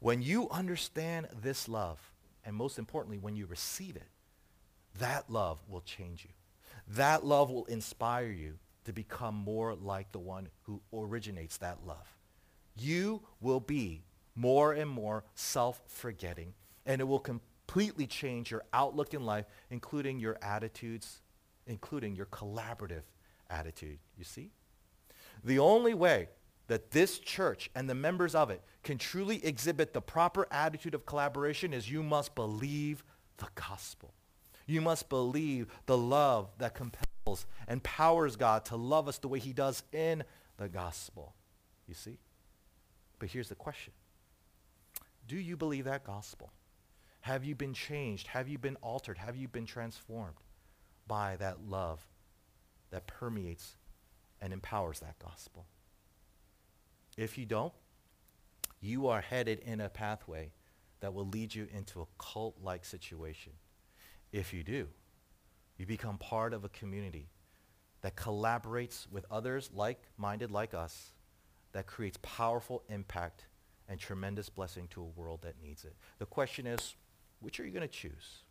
When 0.00 0.20
you 0.22 0.50
understand 0.50 1.28
this 1.42 1.68
love, 1.68 1.98
and 2.44 2.54
most 2.54 2.78
importantly, 2.78 3.18
when 3.18 3.36
you 3.36 3.46
receive 3.46 3.96
it, 3.96 4.08
that 4.98 5.30
love 5.30 5.60
will 5.68 5.80
change 5.80 6.24
you. 6.24 6.30
That 6.88 7.24
love 7.24 7.50
will 7.50 7.64
inspire 7.66 8.30
you 8.30 8.58
to 8.84 8.92
become 8.92 9.34
more 9.34 9.74
like 9.74 10.12
the 10.12 10.18
one 10.18 10.48
who 10.62 10.80
originates 10.92 11.56
that 11.58 11.78
love. 11.86 12.16
You 12.76 13.22
will 13.40 13.60
be 13.60 14.04
more 14.34 14.72
and 14.72 14.90
more 14.90 15.24
self-forgetting, 15.34 16.54
and 16.86 17.00
it 17.00 17.04
will 17.04 17.18
completely 17.18 17.46
change 18.08 18.50
your 18.50 18.64
outlook 18.72 19.14
in 19.14 19.24
life, 19.24 19.46
including 19.70 20.18
your 20.18 20.38
attitudes, 20.42 21.20
including 21.66 22.16
your 22.16 22.26
collaborative 22.26 23.02
attitude. 23.50 23.98
You 24.16 24.24
see? 24.24 24.50
The 25.44 25.58
only 25.58 25.94
way 25.94 26.28
that 26.66 26.90
this 26.90 27.18
church 27.18 27.70
and 27.74 27.88
the 27.88 27.94
members 27.94 28.34
of 28.34 28.50
it 28.50 28.62
can 28.82 28.98
truly 28.98 29.44
exhibit 29.44 29.92
the 29.92 30.00
proper 30.00 30.46
attitude 30.50 30.94
of 30.94 31.06
collaboration 31.06 31.72
is 31.72 31.90
you 31.90 32.02
must 32.02 32.34
believe 32.34 33.04
the 33.38 33.48
gospel. 33.54 34.12
You 34.66 34.80
must 34.82 35.08
believe 35.08 35.68
the 35.86 35.96
love 35.96 36.50
that 36.58 36.74
compels 36.74 37.46
and 37.66 37.82
powers 37.82 38.36
God 38.36 38.66
to 38.66 38.76
love 38.76 39.08
us 39.08 39.18
the 39.18 39.28
way 39.28 39.38
he 39.38 39.52
does 39.52 39.82
in 39.92 40.24
the 40.58 40.68
gospel. 40.68 41.34
You 41.86 41.94
see? 41.94 42.18
But 43.18 43.30
here's 43.30 43.48
the 43.48 43.54
question. 43.54 43.92
Do 45.26 45.36
you 45.36 45.56
believe 45.56 45.84
that 45.84 46.04
gospel? 46.04 46.52
Have 47.28 47.44
you 47.44 47.54
been 47.54 47.74
changed? 47.74 48.28
Have 48.28 48.48
you 48.48 48.56
been 48.56 48.76
altered? 48.76 49.18
Have 49.18 49.36
you 49.36 49.48
been 49.48 49.66
transformed 49.66 50.36
by 51.06 51.36
that 51.36 51.58
love 51.68 52.00
that 52.88 53.06
permeates 53.06 53.76
and 54.40 54.50
empowers 54.50 55.00
that 55.00 55.18
gospel? 55.18 55.66
If 57.18 57.36
you 57.36 57.44
don't, 57.44 57.74
you 58.80 59.08
are 59.08 59.20
headed 59.20 59.58
in 59.58 59.78
a 59.78 59.90
pathway 59.90 60.52
that 61.00 61.12
will 61.12 61.26
lead 61.28 61.54
you 61.54 61.68
into 61.70 62.00
a 62.00 62.06
cult-like 62.16 62.86
situation. 62.86 63.52
If 64.32 64.54
you 64.54 64.64
do, 64.64 64.88
you 65.76 65.84
become 65.84 66.16
part 66.16 66.54
of 66.54 66.64
a 66.64 66.70
community 66.70 67.28
that 68.00 68.16
collaborates 68.16 69.06
with 69.10 69.26
others 69.30 69.68
like-minded 69.74 70.50
like 70.50 70.72
us 70.72 71.12
that 71.72 71.86
creates 71.86 72.16
powerful 72.22 72.84
impact 72.88 73.44
and 73.86 74.00
tremendous 74.00 74.48
blessing 74.48 74.88
to 74.92 75.02
a 75.02 75.20
world 75.20 75.42
that 75.42 75.60
needs 75.62 75.84
it. 75.84 75.94
The 76.18 76.24
question 76.24 76.66
is, 76.66 76.94
which 77.40 77.60
are 77.60 77.64
you 77.64 77.70
going 77.70 77.86
to 77.86 77.88
choose? 77.88 78.42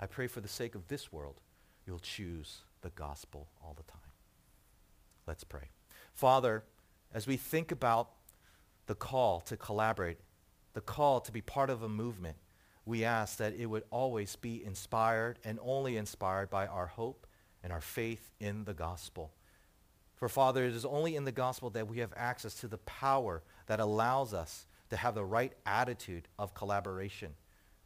I 0.00 0.06
pray 0.06 0.26
for 0.26 0.40
the 0.40 0.48
sake 0.48 0.74
of 0.74 0.88
this 0.88 1.12
world, 1.12 1.40
you'll 1.86 1.98
choose 1.98 2.62
the 2.82 2.90
gospel 2.90 3.48
all 3.62 3.74
the 3.76 3.84
time. 3.84 4.00
Let's 5.26 5.44
pray. 5.44 5.70
Father, 6.14 6.64
as 7.12 7.26
we 7.26 7.36
think 7.36 7.72
about 7.72 8.10
the 8.86 8.94
call 8.94 9.40
to 9.42 9.56
collaborate, 9.56 10.18
the 10.74 10.80
call 10.80 11.20
to 11.20 11.32
be 11.32 11.40
part 11.40 11.70
of 11.70 11.82
a 11.82 11.88
movement, 11.88 12.36
we 12.84 13.04
ask 13.04 13.38
that 13.38 13.54
it 13.54 13.66
would 13.66 13.84
always 13.90 14.36
be 14.36 14.62
inspired 14.64 15.38
and 15.44 15.58
only 15.62 15.96
inspired 15.96 16.50
by 16.50 16.66
our 16.66 16.86
hope 16.86 17.26
and 17.62 17.72
our 17.72 17.80
faith 17.80 18.30
in 18.40 18.64
the 18.64 18.74
gospel. 18.74 19.32
For 20.16 20.28
Father, 20.28 20.64
it 20.64 20.74
is 20.74 20.84
only 20.84 21.16
in 21.16 21.24
the 21.24 21.32
gospel 21.32 21.70
that 21.70 21.88
we 21.88 21.98
have 21.98 22.12
access 22.16 22.54
to 22.56 22.68
the 22.68 22.78
power 22.78 23.42
that 23.66 23.80
allows 23.80 24.34
us 24.34 24.66
to 24.90 24.96
have 24.96 25.14
the 25.14 25.24
right 25.24 25.52
attitude 25.64 26.28
of 26.38 26.54
collaboration. 26.54 27.34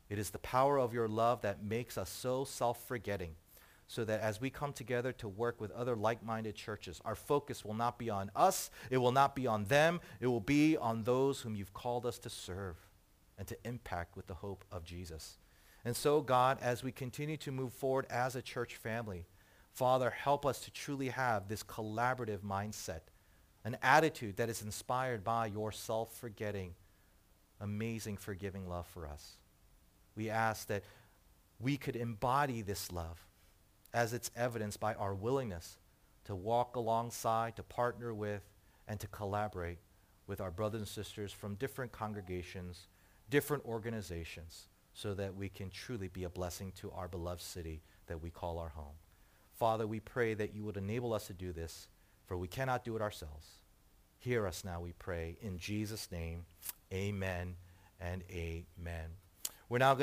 It 0.09 0.19
is 0.19 0.31
the 0.31 0.39
power 0.39 0.79
of 0.79 0.95
your 0.95 1.09
love 1.09 1.43
that 1.43 1.63
makes 1.63 1.99
us 1.99 2.09
so 2.09 2.45
self-forgetting 2.45 3.35
so 3.87 4.05
that 4.05 4.21
as 4.21 4.41
we 4.41 4.51
come 4.51 4.73
together 4.73 5.13
to 5.13 5.29
work 5.29 5.61
with 5.61 5.71
other 5.71 5.97
like-minded 5.97 6.55
churches, 6.55 7.01
our 7.05 7.15
focus 7.15 7.65
will 7.65 7.75
not 7.75 7.99
be 7.99 8.11
on 8.11 8.31
us, 8.37 8.71
it 8.91 8.99
will 8.99 9.13
not 9.13 9.35
be 9.35 9.47
on 9.47 9.65
them, 9.65 10.01
it 10.21 10.27
will 10.27 10.41
be 10.41 10.77
on 10.77 11.05
those 11.05 11.41
whom 11.41 11.57
you've 11.57 11.73
called 11.73 12.05
us 12.05 12.19
to 12.19 12.29
serve 12.29 12.77
and 13.39 13.49
to 13.49 13.57
impact 13.65 14.15
with 14.15 14.27
the 14.27 14.35
hope 14.35 14.65
of 14.71 14.85
Jesus. 14.85 15.39
And 15.85 15.97
so, 15.97 16.21
God, 16.21 16.59
as 16.61 16.83
we 16.83 16.93
continue 16.93 17.39
to 17.39 17.53
move 17.53 17.73
forward 17.73 18.07
as 18.11 18.37
a 18.37 18.43
church 18.43 18.77
family, 18.77 19.27
Father, 19.73 20.11
help 20.11 20.45
us 20.45 20.61
to 20.61 20.71
truly 20.71 21.09
have 21.09 21.49
this 21.49 21.63
collaborative 21.63 22.41
mindset, 22.41 23.03
an 23.65 23.79
attitude 23.83 24.37
that 24.37 24.51
is 24.51 24.61
inspired 24.61 25.25
by 25.25 25.47
your 25.47 25.73
self-forgetting, 25.73 26.75
amazing 27.61 28.17
forgiving 28.17 28.69
love 28.69 28.87
for 28.87 29.07
us. 29.07 29.39
We 30.19 30.31
ask 30.31 30.67
that 30.67 30.83
we 31.61 31.77
could 31.77 31.95
embody 31.95 32.61
this 32.61 32.91
love 32.91 33.25
as 33.95 34.13
it's 34.13 34.33
evidenced 34.35 34.81
by 34.81 34.95
our 34.95 35.15
willingness 35.15 35.79
to 36.25 36.35
walk 36.35 36.75
alongside, 36.75 37.55
to 37.55 37.63
partner 37.63 38.13
with, 38.13 38.43
and 38.89 38.99
to 38.99 39.07
collaborate 39.07 39.79
with 40.27 40.41
our 40.41 40.51
brothers 40.51 40.81
and 40.81 40.89
sisters 40.89 41.33
from 41.33 41.55
different 41.55 41.93
congregations, 41.93 42.89
different 43.31 43.65
organizations, 43.65 44.67
so 44.93 45.15
that 45.15 45.37
we 45.37 45.49
can 45.49 45.71
truly 45.71 46.09
be 46.09 46.25
a 46.25 46.29
blessing 46.29 46.73
to 46.73 46.91
our 46.91 47.07
beloved 47.07 47.41
city 47.41 47.81
that 48.09 48.21
we 48.21 48.29
call 48.29 48.59
our 48.59 48.71
home. 48.71 48.97
Father, 49.57 49.87
we 49.87 50.01
pray 50.01 50.35
that 50.35 50.53
you 50.53 50.65
would 50.65 50.77
enable 50.77 51.15
us 51.15 51.29
to 51.29 51.33
do 51.33 51.53
this, 51.53 51.87
for 52.27 52.37
we 52.37 52.49
cannot 52.49 52.85
do 52.85 52.97
it 52.97 53.03
ourselves. 53.03 53.47
Hear 54.19 54.49
us 54.49 54.65
now, 54.65 54.81
we 54.81 54.95
pray. 54.99 55.37
In 55.41 55.59
Jesus' 55.59 56.11
name, 56.11 56.45
amen 56.93 57.55
and 58.01 58.25
amen. 58.33 59.11
We're 59.71 59.77
now 59.77 59.89
going 59.89 59.97